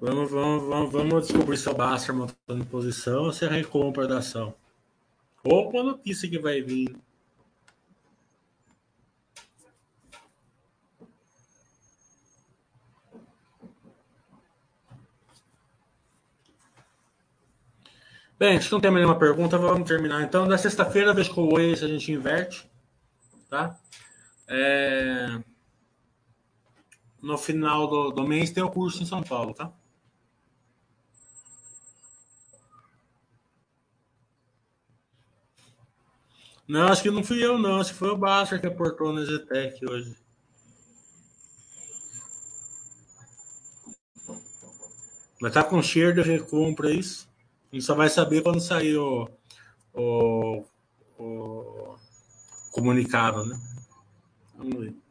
[0.00, 4.06] Vamos, vamos, vamos, vamos descobrir se é o Baster montando posição ou se é recompra
[4.06, 4.54] da ação.
[5.44, 6.96] Ou a notícia que vai vir.
[18.38, 20.22] Bem, se não tem nenhuma pergunta, vamos terminar.
[20.22, 22.68] Então, na sexta-feira, vez com o Oi, a gente inverte.
[23.48, 23.78] Tá?
[24.48, 25.40] É...
[27.22, 29.72] No final do, do mês tem o curso em São Paulo, tá?
[36.72, 37.78] Não, acho que não fui eu, não.
[37.78, 40.16] Acho que foi o Baixa que aportou na Zetec hoje.
[45.38, 47.28] Mas tá com cheiro de recompra é isso.
[47.70, 49.28] A gente só vai saber quando sair o,
[49.92, 50.64] o,
[51.18, 51.98] o
[52.70, 53.60] comunicado, né?
[54.56, 55.01] Vamos ver.